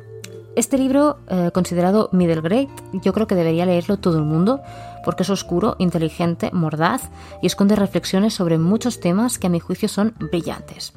este 0.56 0.78
libro, 0.78 1.18
eh, 1.28 1.50
considerado 1.54 2.08
middle 2.12 2.40
grade, 2.40 2.68
yo 2.92 3.12
creo 3.12 3.26
que 3.26 3.34
debería 3.34 3.66
leerlo 3.66 3.98
todo 3.98 4.18
el 4.18 4.24
mundo, 4.24 4.60
porque 5.04 5.22
es 5.22 5.30
oscuro, 5.30 5.76
inteligente, 5.78 6.50
mordaz 6.52 7.08
y 7.40 7.46
esconde 7.46 7.76
reflexiones 7.76 8.34
sobre 8.34 8.58
muchos 8.58 9.00
temas 9.00 9.38
que 9.38 9.46
a 9.46 9.50
mi 9.50 9.60
juicio 9.60 9.88
son 9.88 10.14
brillantes. 10.18 10.92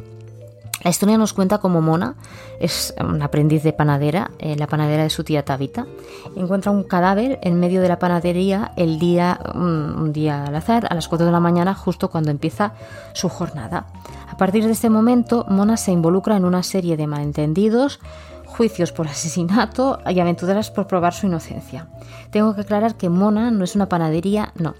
La 0.85 0.91
historia 0.91 1.17
nos 1.17 1.33
cuenta 1.33 1.57
cómo 1.57 1.81
Mona 1.81 2.13
es 2.59 2.93
un 3.03 3.19
aprendiz 3.23 3.63
de 3.63 3.73
panadera, 3.73 4.29
eh, 4.37 4.55
la 4.55 4.67
panadera 4.67 5.01
de 5.01 5.09
su 5.09 5.23
tía 5.23 5.43
Tabita. 5.43 5.87
Encuentra 6.35 6.71
un 6.71 6.83
cadáver 6.83 7.39
en 7.41 7.59
medio 7.59 7.81
de 7.81 7.87
la 7.87 7.97
panadería 7.97 8.71
el 8.77 8.99
día, 8.99 9.39
un 9.55 10.13
día 10.13 10.45
al 10.45 10.55
azar, 10.55 10.85
a 10.87 10.93
las 10.93 11.07
4 11.07 11.25
de 11.25 11.31
la 11.31 11.39
mañana, 11.39 11.73
justo 11.73 12.11
cuando 12.11 12.29
empieza 12.29 12.73
su 13.13 13.29
jornada. 13.29 13.87
A 14.29 14.37
partir 14.37 14.63
de 14.63 14.73
este 14.73 14.91
momento, 14.91 15.47
Mona 15.49 15.75
se 15.75 15.91
involucra 15.91 16.37
en 16.37 16.45
una 16.45 16.61
serie 16.61 16.97
de 16.97 17.07
malentendidos, 17.07 17.99
juicios 18.45 18.91
por 18.91 19.07
asesinato 19.07 19.97
y 20.07 20.19
aventuras 20.19 20.69
por 20.69 20.85
probar 20.85 21.15
su 21.15 21.25
inocencia. 21.25 21.87
Tengo 22.29 22.53
que 22.53 22.61
aclarar 22.61 22.93
que 22.93 23.09
Mona 23.09 23.49
no 23.49 23.63
es 23.63 23.75
una 23.75 23.89
panadería, 23.89 24.53
no. 24.53 24.75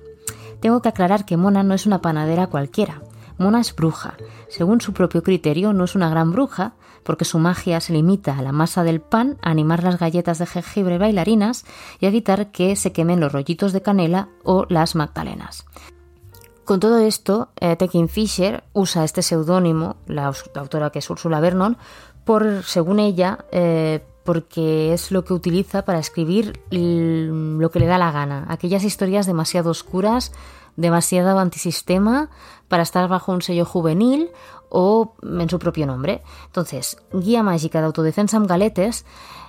Tengo 0.59 0.83
que 0.83 0.89
aclarar 0.89 1.25
que 1.25 1.35
Mona 1.35 1.63
no 1.63 1.73
es 1.73 1.87
una 1.87 1.99
panadera 1.99 2.45
cualquiera. 2.45 3.01
Mona 3.37 3.61
es 3.61 3.75
bruja. 3.75 4.15
Según 4.47 4.81
su 4.81 4.93
propio 4.93 5.23
criterio, 5.23 5.73
no 5.73 5.83
es 5.83 5.95
una 5.95 6.09
gran 6.09 6.31
bruja, 6.31 6.73
porque 7.03 7.25
su 7.25 7.37
magia 7.37 7.79
se 7.81 7.93
limita 7.93 8.37
a 8.37 8.41
la 8.41 8.51
masa 8.51 8.83
del 8.83 9.01
pan, 9.01 9.37
a 9.41 9.51
animar 9.51 9.83
las 9.83 9.99
galletas 9.99 10.39
de 10.39 10.45
jengibre 10.45 10.97
bailarinas 10.97 11.65
y 11.99 12.07
evitar 12.07 12.51
que 12.51 12.75
se 12.75 12.91
quemen 12.91 13.19
los 13.19 13.31
rollitos 13.31 13.73
de 13.73 13.81
canela 13.81 14.29
o 14.43 14.65
las 14.69 14.95
magdalenas. 14.95 15.65
Con 16.65 16.79
todo 16.79 16.97
esto, 16.97 17.49
eh, 17.59 17.75
Tekin 17.75 18.09
Fisher 18.09 18.63
usa 18.73 19.03
este 19.03 19.21
seudónimo, 19.21 19.97
la, 20.07 20.33
autora 20.55 20.89
que 20.89 20.99
es 20.99 21.09
Ursula 21.09 21.39
Vernon, 21.39 21.77
por, 22.23 22.63
según 22.63 22.99
ella, 22.99 23.45
eh, 23.51 24.03
porque 24.23 24.91
es 24.91 25.11
lo 25.11 25.23
que 25.23 25.33
utiliza 25.33 25.85
para 25.85 25.99
escribir 25.99 26.59
lo 26.71 27.69
que 27.69 27.79
le 27.79 27.85
da 27.85 27.99
la 27.99 28.11
gana, 28.11 28.45
aquellas 28.49 28.83
historias 28.83 29.27
demasiado 29.27 29.69
oscuras, 29.69 30.31
demasiado 30.75 31.37
antisistema 31.37 32.29
para 32.67 32.83
estar 32.83 33.07
bajo 33.07 33.31
un 33.31 33.41
sello 33.41 33.65
juvenil 33.65 34.29
o 34.69 35.13
en 35.23 35.49
su 35.49 35.59
propio 35.59 35.85
nombre. 35.85 36.21
Entonces, 36.47 36.97
Guía 37.13 37.43
Mágica 37.43 37.79
de 37.79 37.87
Autodefensa 37.87 38.37
en 38.37 38.47
Galetes 38.47 39.05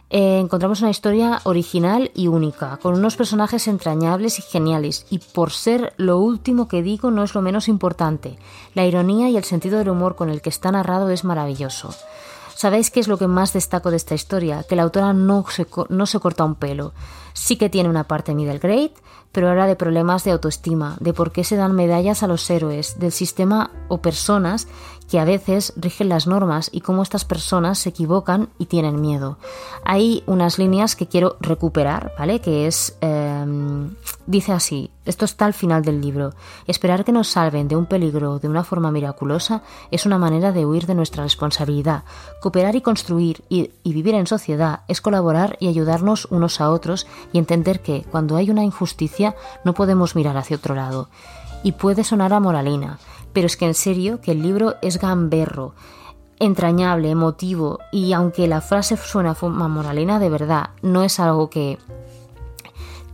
eh, 0.08 0.38
encontramos 0.38 0.82
una 0.82 0.90
historia 0.90 1.40
original 1.44 2.12
y 2.14 2.28
única, 2.28 2.76
con 2.76 2.94
unos 2.94 3.16
personajes 3.16 3.66
entrañables 3.66 4.38
y 4.38 4.42
geniales, 4.42 5.04
y 5.10 5.18
por 5.18 5.50
ser 5.50 5.94
lo 5.96 6.18
último 6.18 6.68
que 6.68 6.82
digo 6.82 7.10
no 7.10 7.24
es 7.24 7.34
lo 7.34 7.42
menos 7.42 7.66
importante, 7.66 8.38
la 8.74 8.86
ironía 8.86 9.28
y 9.28 9.36
el 9.36 9.42
sentido 9.42 9.78
del 9.78 9.88
humor 9.88 10.14
con 10.14 10.30
el 10.30 10.42
que 10.42 10.48
está 10.48 10.70
narrado 10.70 11.10
es 11.10 11.24
maravilloso. 11.24 11.92
¿Sabéis 12.54 12.90
qué 12.90 13.00
es 13.00 13.08
lo 13.08 13.18
que 13.18 13.26
más 13.26 13.52
destaco 13.52 13.90
de 13.90 13.98
esta 13.98 14.14
historia? 14.14 14.62
Que 14.62 14.76
la 14.76 14.84
autora 14.84 15.12
no 15.12 15.44
se, 15.50 15.66
no 15.90 16.06
se 16.06 16.20
corta 16.20 16.44
un 16.44 16.54
pelo. 16.54 16.94
Sí 17.34 17.56
que 17.58 17.68
tiene 17.68 17.90
una 17.90 18.04
parte 18.04 18.34
middle 18.34 18.58
grade, 18.58 18.94
pero 19.36 19.50
habla 19.50 19.66
de 19.66 19.76
problemas 19.76 20.24
de 20.24 20.30
autoestima, 20.30 20.96
de 20.98 21.12
por 21.12 21.30
qué 21.30 21.44
se 21.44 21.56
dan 21.56 21.74
medallas 21.74 22.22
a 22.22 22.26
los 22.26 22.48
héroes, 22.48 22.98
del 22.98 23.12
sistema 23.12 23.70
o 23.88 23.98
personas 23.98 24.66
que 25.10 25.20
a 25.20 25.24
veces 25.24 25.72
rigen 25.76 26.08
las 26.08 26.26
normas 26.26 26.68
y 26.72 26.80
cómo 26.80 27.02
estas 27.02 27.24
personas 27.24 27.78
se 27.78 27.90
equivocan 27.90 28.48
y 28.58 28.66
tienen 28.66 29.00
miedo. 29.00 29.38
Hay 29.84 30.24
unas 30.26 30.58
líneas 30.58 30.96
que 30.96 31.06
quiero 31.06 31.36
recuperar, 31.40 32.12
¿vale? 32.18 32.40
Que 32.40 32.66
es, 32.66 32.96
em, 33.00 33.90
dice 34.26 34.52
así, 34.52 34.90
esto 35.04 35.24
está 35.24 35.44
al 35.44 35.54
final 35.54 35.84
del 35.84 36.00
libro, 36.00 36.34
esperar 36.66 37.04
que 37.04 37.12
nos 37.12 37.28
salven 37.28 37.68
de 37.68 37.76
un 37.76 37.86
peligro 37.86 38.40
de 38.40 38.48
una 38.48 38.64
forma 38.64 38.90
miraculosa 38.90 39.62
es 39.92 40.04
una 40.04 40.18
manera 40.18 40.50
de 40.50 40.66
huir 40.66 40.86
de 40.86 40.96
nuestra 40.96 41.22
responsabilidad. 41.22 42.02
Cooperar 42.40 42.74
y 42.74 42.80
construir 42.80 43.44
y 43.48 43.70
vivir 43.84 44.14
en 44.14 44.26
sociedad 44.26 44.80
es 44.88 45.00
colaborar 45.00 45.56
y 45.60 45.68
ayudarnos 45.68 46.26
unos 46.30 46.60
a 46.60 46.70
otros 46.70 47.06
y 47.32 47.38
entender 47.38 47.80
que 47.80 48.04
cuando 48.10 48.34
hay 48.36 48.50
una 48.50 48.64
injusticia 48.64 49.25
no 49.64 49.74
podemos 49.74 50.14
mirar 50.14 50.36
hacia 50.36 50.56
otro 50.56 50.74
lado. 50.74 51.08
Y 51.62 51.72
puede 51.72 52.04
sonar 52.04 52.32
a 52.32 52.40
moralina, 52.40 52.98
pero 53.32 53.46
es 53.46 53.56
que 53.56 53.66
en 53.66 53.74
serio 53.74 54.20
que 54.20 54.32
el 54.32 54.42
libro 54.42 54.74
es 54.82 54.98
gamberro, 54.98 55.74
entrañable, 56.38 57.10
emotivo 57.10 57.78
y 57.92 58.12
aunque 58.12 58.46
la 58.46 58.60
frase 58.60 58.96
suena 58.96 59.36
a 59.40 59.68
moralina 59.68 60.18
de 60.18 60.30
verdad, 60.30 60.70
no 60.82 61.02
es 61.02 61.18
algo 61.18 61.50
que 61.50 61.78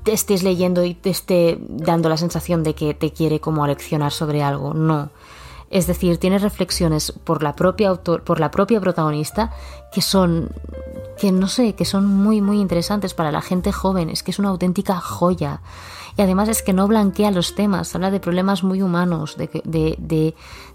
te 0.02 0.12
estés 0.12 0.42
leyendo 0.42 0.84
y 0.84 0.94
te 0.94 1.10
esté 1.10 1.58
dando 1.68 2.08
la 2.08 2.16
sensación 2.16 2.62
de 2.62 2.74
que 2.74 2.94
te 2.94 3.12
quiere 3.12 3.40
como 3.40 3.64
aleccionar 3.64 4.12
sobre 4.12 4.42
algo, 4.42 4.74
no. 4.74 5.10
Es 5.70 5.86
decir, 5.86 6.18
tiene 6.18 6.38
reflexiones 6.38 7.12
por 7.24 7.42
la 7.42 7.56
propia 7.56 7.88
autor, 7.88 8.24
por 8.24 8.40
la 8.40 8.50
propia 8.50 8.80
protagonista 8.80 9.52
que 9.92 10.02
son 10.02 10.50
que 11.18 11.30
no 11.30 11.46
sé, 11.46 11.74
que 11.74 11.84
son 11.84 12.06
muy 12.06 12.40
muy 12.40 12.60
interesantes 12.60 13.14
para 13.14 13.32
la 13.32 13.42
gente 13.42 13.70
joven, 13.70 14.10
es 14.10 14.22
que 14.22 14.32
es 14.32 14.38
una 14.38 14.48
auténtica 14.48 15.00
joya 15.00 15.60
y 16.16 16.22
además 16.22 16.48
es 16.48 16.62
que 16.62 16.72
no 16.72 16.86
blanquea 16.86 17.30
los 17.30 17.54
temas, 17.54 17.94
habla 17.94 18.10
de 18.10 18.20
problemas 18.20 18.62
muy 18.62 18.82
humanos 18.82 19.36
de, 19.36 20.34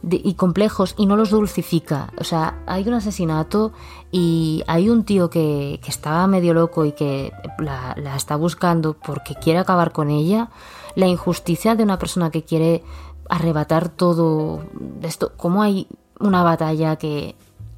y 0.09 0.33
complejos 0.33 0.95
y 0.97 1.05
no 1.05 1.15
los 1.15 1.29
dulcifica. 1.29 2.11
O 2.19 2.23
sea, 2.23 2.61
hay 2.65 2.87
un 2.87 2.95
asesinato 2.95 3.71
y 4.11 4.63
hay 4.67 4.89
un 4.89 5.03
tío 5.03 5.29
que, 5.29 5.79
que 5.83 5.89
está 5.89 6.25
medio 6.27 6.53
loco 6.53 6.85
y 6.85 6.93
que 6.93 7.31
la, 7.59 7.95
la 7.97 8.15
está 8.15 8.35
buscando 8.35 8.93
porque 8.93 9.35
quiere 9.35 9.59
acabar 9.59 9.91
con 9.91 10.09
ella. 10.09 10.49
La 10.95 11.07
injusticia 11.07 11.75
de 11.75 11.83
una 11.83 11.99
persona 11.99 12.31
que 12.31 12.43
quiere 12.43 12.83
arrebatar 13.29 13.89
todo 13.89 14.63
esto, 15.03 15.33
cómo 15.37 15.61
hay 15.61 15.87
una 16.19 16.43
batalla 16.43 16.95
que, 16.95 17.35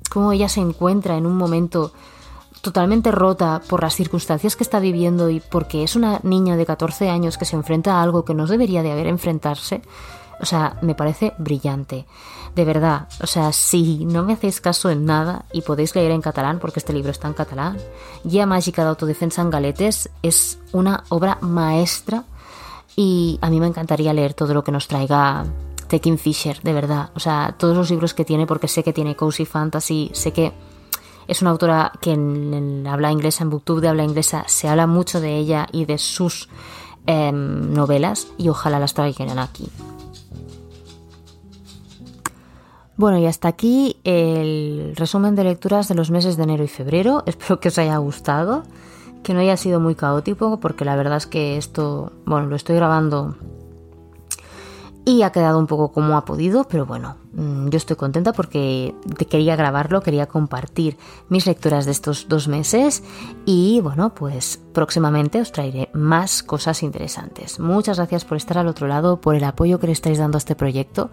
cómo 0.09 0.31
ella 0.31 0.47
se 0.47 0.61
encuentra 0.61 1.17
en 1.17 1.25
un 1.25 1.37
momento 1.37 1.91
totalmente 2.61 3.11
rota 3.11 3.61
por 3.67 3.81
las 3.81 3.95
circunstancias 3.95 4.55
que 4.55 4.63
está 4.63 4.79
viviendo 4.79 5.29
y 5.29 5.39
porque 5.39 5.83
es 5.83 5.95
una 5.95 6.19
niña 6.23 6.57
de 6.57 6.65
14 6.65 7.09
años 7.09 7.37
que 7.37 7.45
se 7.45 7.55
enfrenta 7.55 7.95
a 7.95 8.03
algo 8.03 8.25
que 8.25 8.33
no 8.33 8.47
debería 8.47 8.83
de 8.83 8.91
haber 8.91 9.07
enfrentarse, 9.07 9.81
o 10.39 10.45
sea, 10.45 10.77
me 10.81 10.95
parece 10.95 11.33
brillante. 11.37 12.05
De 12.55 12.65
verdad, 12.65 13.07
o 13.21 13.27
sea, 13.27 13.51
si 13.53 14.05
no 14.05 14.23
me 14.23 14.33
hacéis 14.33 14.59
caso 14.59 14.89
en 14.89 15.05
nada 15.05 15.45
y 15.53 15.61
podéis 15.61 15.95
leer 15.95 16.11
en 16.11 16.21
catalán, 16.21 16.59
porque 16.59 16.79
este 16.79 16.93
libro 16.93 17.11
está 17.11 17.27
en 17.27 17.33
catalán, 17.33 17.77
Guía 18.23 18.45
Mágica 18.45 18.83
de 18.83 18.89
Autodefensa 18.89 19.41
en 19.41 19.49
Galetes 19.49 20.09
es 20.23 20.57
una 20.71 21.03
obra 21.09 21.37
maestra 21.41 22.23
y 22.95 23.37
a 23.41 23.49
mí 23.49 23.59
me 23.59 23.67
encantaría 23.67 24.13
leer 24.13 24.33
todo 24.33 24.53
lo 24.53 24.63
que 24.63 24.71
nos 24.71 24.87
traiga 24.87 25.45
Tekin 25.87 26.17
Fisher, 26.17 26.61
de 26.61 26.73
verdad. 26.73 27.09
O 27.15 27.19
sea, 27.19 27.55
todos 27.57 27.75
los 27.75 27.89
libros 27.89 28.13
que 28.13 28.25
tiene, 28.25 28.45
porque 28.45 28.67
sé 28.67 28.83
que 28.83 28.93
tiene 28.93 29.15
Cozy 29.15 29.45
Fantasy, 29.45 30.11
sé 30.13 30.33
que 30.33 30.53
es 31.29 31.43
una 31.43 31.51
autora 31.51 31.91
que 32.01 32.11
en, 32.11 32.87
habla 32.87 33.11
inglesa, 33.11 33.43
en 33.43 33.51
Booktube 33.51 33.81
de 33.81 33.87
habla 33.87 34.03
inglesa, 34.03 34.45
se 34.47 34.67
habla 34.67 34.87
mucho 34.87 35.21
de 35.21 35.37
ella 35.37 35.67
y 35.71 35.85
de 35.85 35.99
sus 35.99 36.49
em, 37.05 37.71
novelas 37.71 38.27
y 38.39 38.49
ojalá 38.49 38.79
las 38.79 38.95
traigan 38.95 39.37
aquí. 39.37 39.69
Bueno, 42.97 43.19
y 43.19 43.27
hasta 43.27 43.47
aquí 43.47 43.97
el 44.03 44.93
resumen 44.95 45.35
de 45.35 45.43
lecturas 45.43 45.87
de 45.87 45.93
los 45.93 46.09
meses 46.09 46.35
de 46.35 46.43
enero 46.43 46.63
y 46.63 46.67
febrero. 46.67 47.23
Espero 47.27 47.59
que 47.59 47.67
os 47.67 47.77
haya 47.77 47.97
gustado, 47.97 48.63
que 49.21 49.35
no 49.35 49.39
haya 49.39 49.55
sido 49.55 49.79
muy 49.79 49.93
caótico, 49.93 50.59
porque 50.59 50.83
la 50.83 50.95
verdad 50.95 51.17
es 51.17 51.27
que 51.27 51.57
esto, 51.57 52.11
bueno, 52.25 52.47
lo 52.47 52.55
estoy 52.55 52.75
grabando 52.75 53.35
y 55.09 55.23
ha 55.23 55.31
quedado 55.31 55.57
un 55.57 55.65
poco 55.65 55.91
como 55.91 56.17
ha 56.17 56.23
podido, 56.23 56.65
pero 56.65 56.85
bueno, 56.85 57.15
mm, 57.33 57.69
yo 57.69 57.77
estoy 57.77 57.95
contenta 57.95 58.31
porque 58.31 58.93
quería 59.27 59.55
grabarlo, 59.55 60.01
quería 60.01 60.27
compartir 60.27 60.97
mis 61.29 61.47
lecturas 61.47 61.85
de 61.85 61.91
estos 61.91 62.27
dos 62.29 62.47
meses 62.47 63.03
y 63.43 63.81
bueno, 63.81 64.13
pues 64.13 64.61
próximamente 64.71 65.41
os 65.41 65.51
traeré 65.51 65.89
más 65.93 66.43
cosas 66.43 66.83
interesantes. 66.83 67.59
Muchas 67.59 67.97
gracias 67.97 68.23
por 68.23 68.37
estar 68.37 68.59
al 68.59 68.67
otro 68.67 68.87
lado, 68.87 69.19
por 69.19 69.33
el 69.33 69.43
apoyo 69.45 69.79
que 69.79 69.87
le 69.87 69.93
estáis 69.93 70.19
dando 70.19 70.37
a 70.37 70.39
este 70.39 70.55
proyecto, 70.55 71.09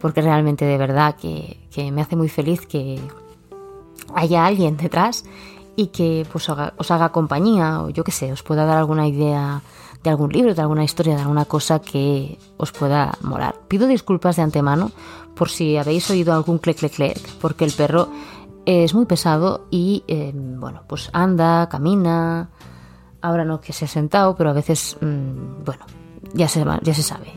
porque 0.00 0.22
realmente 0.22 0.64
de 0.64 0.78
verdad 0.78 1.14
que, 1.16 1.58
me 1.92 2.00
hace 2.00 2.16
muy 2.16 2.30
feliz 2.30 2.66
que 2.66 2.98
haya 4.14 4.46
alguien 4.46 4.78
detrás 4.78 5.26
y 5.76 5.88
que 5.88 6.26
pues 6.32 6.48
os 6.48 6.90
haga 6.90 7.10
compañía 7.10 7.82
o 7.82 7.90
yo 7.90 8.02
qué 8.02 8.12
sé, 8.12 8.32
os 8.32 8.42
pueda 8.42 8.64
dar 8.64 8.78
alguna 8.78 9.06
idea 9.06 9.60
de 10.06 10.10
algún 10.10 10.32
libro, 10.32 10.54
de 10.54 10.62
alguna 10.62 10.84
historia, 10.84 11.16
de 11.16 11.22
alguna 11.22 11.46
cosa 11.46 11.80
que 11.80 12.38
os 12.58 12.70
pueda 12.70 13.18
molar. 13.22 13.56
Pido 13.66 13.88
disculpas 13.88 14.36
de 14.36 14.42
antemano 14.42 14.92
por 15.34 15.48
si 15.48 15.76
habéis 15.76 16.08
oído 16.08 16.32
algún 16.32 16.58
clec 16.58 16.78
clec 16.78 16.94
clec, 16.94 17.18
porque 17.40 17.64
el 17.64 17.72
perro 17.72 18.08
es 18.66 18.94
muy 18.94 19.06
pesado 19.06 19.66
y 19.68 20.04
eh, 20.06 20.32
bueno, 20.32 20.82
pues 20.86 21.10
anda, 21.12 21.68
camina. 21.68 22.50
Ahora 23.20 23.44
no 23.44 23.60
que 23.60 23.72
se 23.72 23.86
ha 23.86 23.88
sentado, 23.88 24.36
pero 24.36 24.50
a 24.50 24.52
veces, 24.52 24.96
mm, 25.00 25.64
bueno, 25.64 25.84
ya 26.34 26.46
se, 26.46 26.64
ya 26.82 26.94
se 26.94 27.02
sabe. 27.02 27.32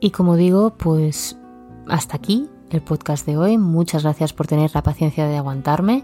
Y 0.00 0.10
como 0.10 0.36
digo, 0.36 0.70
pues 0.78 1.36
hasta 1.86 2.16
aquí 2.16 2.48
el 2.70 2.80
podcast 2.80 3.26
de 3.26 3.36
hoy. 3.36 3.58
Muchas 3.58 4.04
gracias 4.04 4.32
por 4.32 4.46
tener 4.46 4.70
la 4.74 4.82
paciencia 4.82 5.26
de 5.26 5.36
aguantarme, 5.36 6.02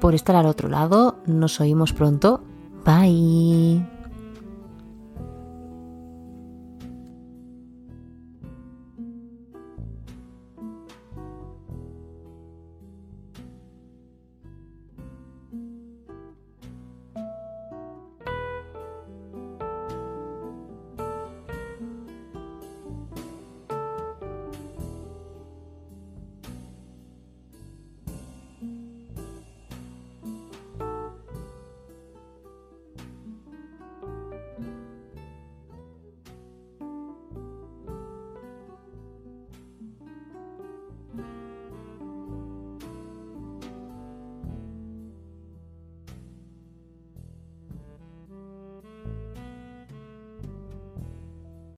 por 0.00 0.14
estar 0.14 0.36
al 0.36 0.46
otro 0.46 0.68
lado. 0.68 1.16
Nos 1.26 1.60
oímos 1.60 1.92
pronto. 1.92 2.44
Bye. 2.84 4.01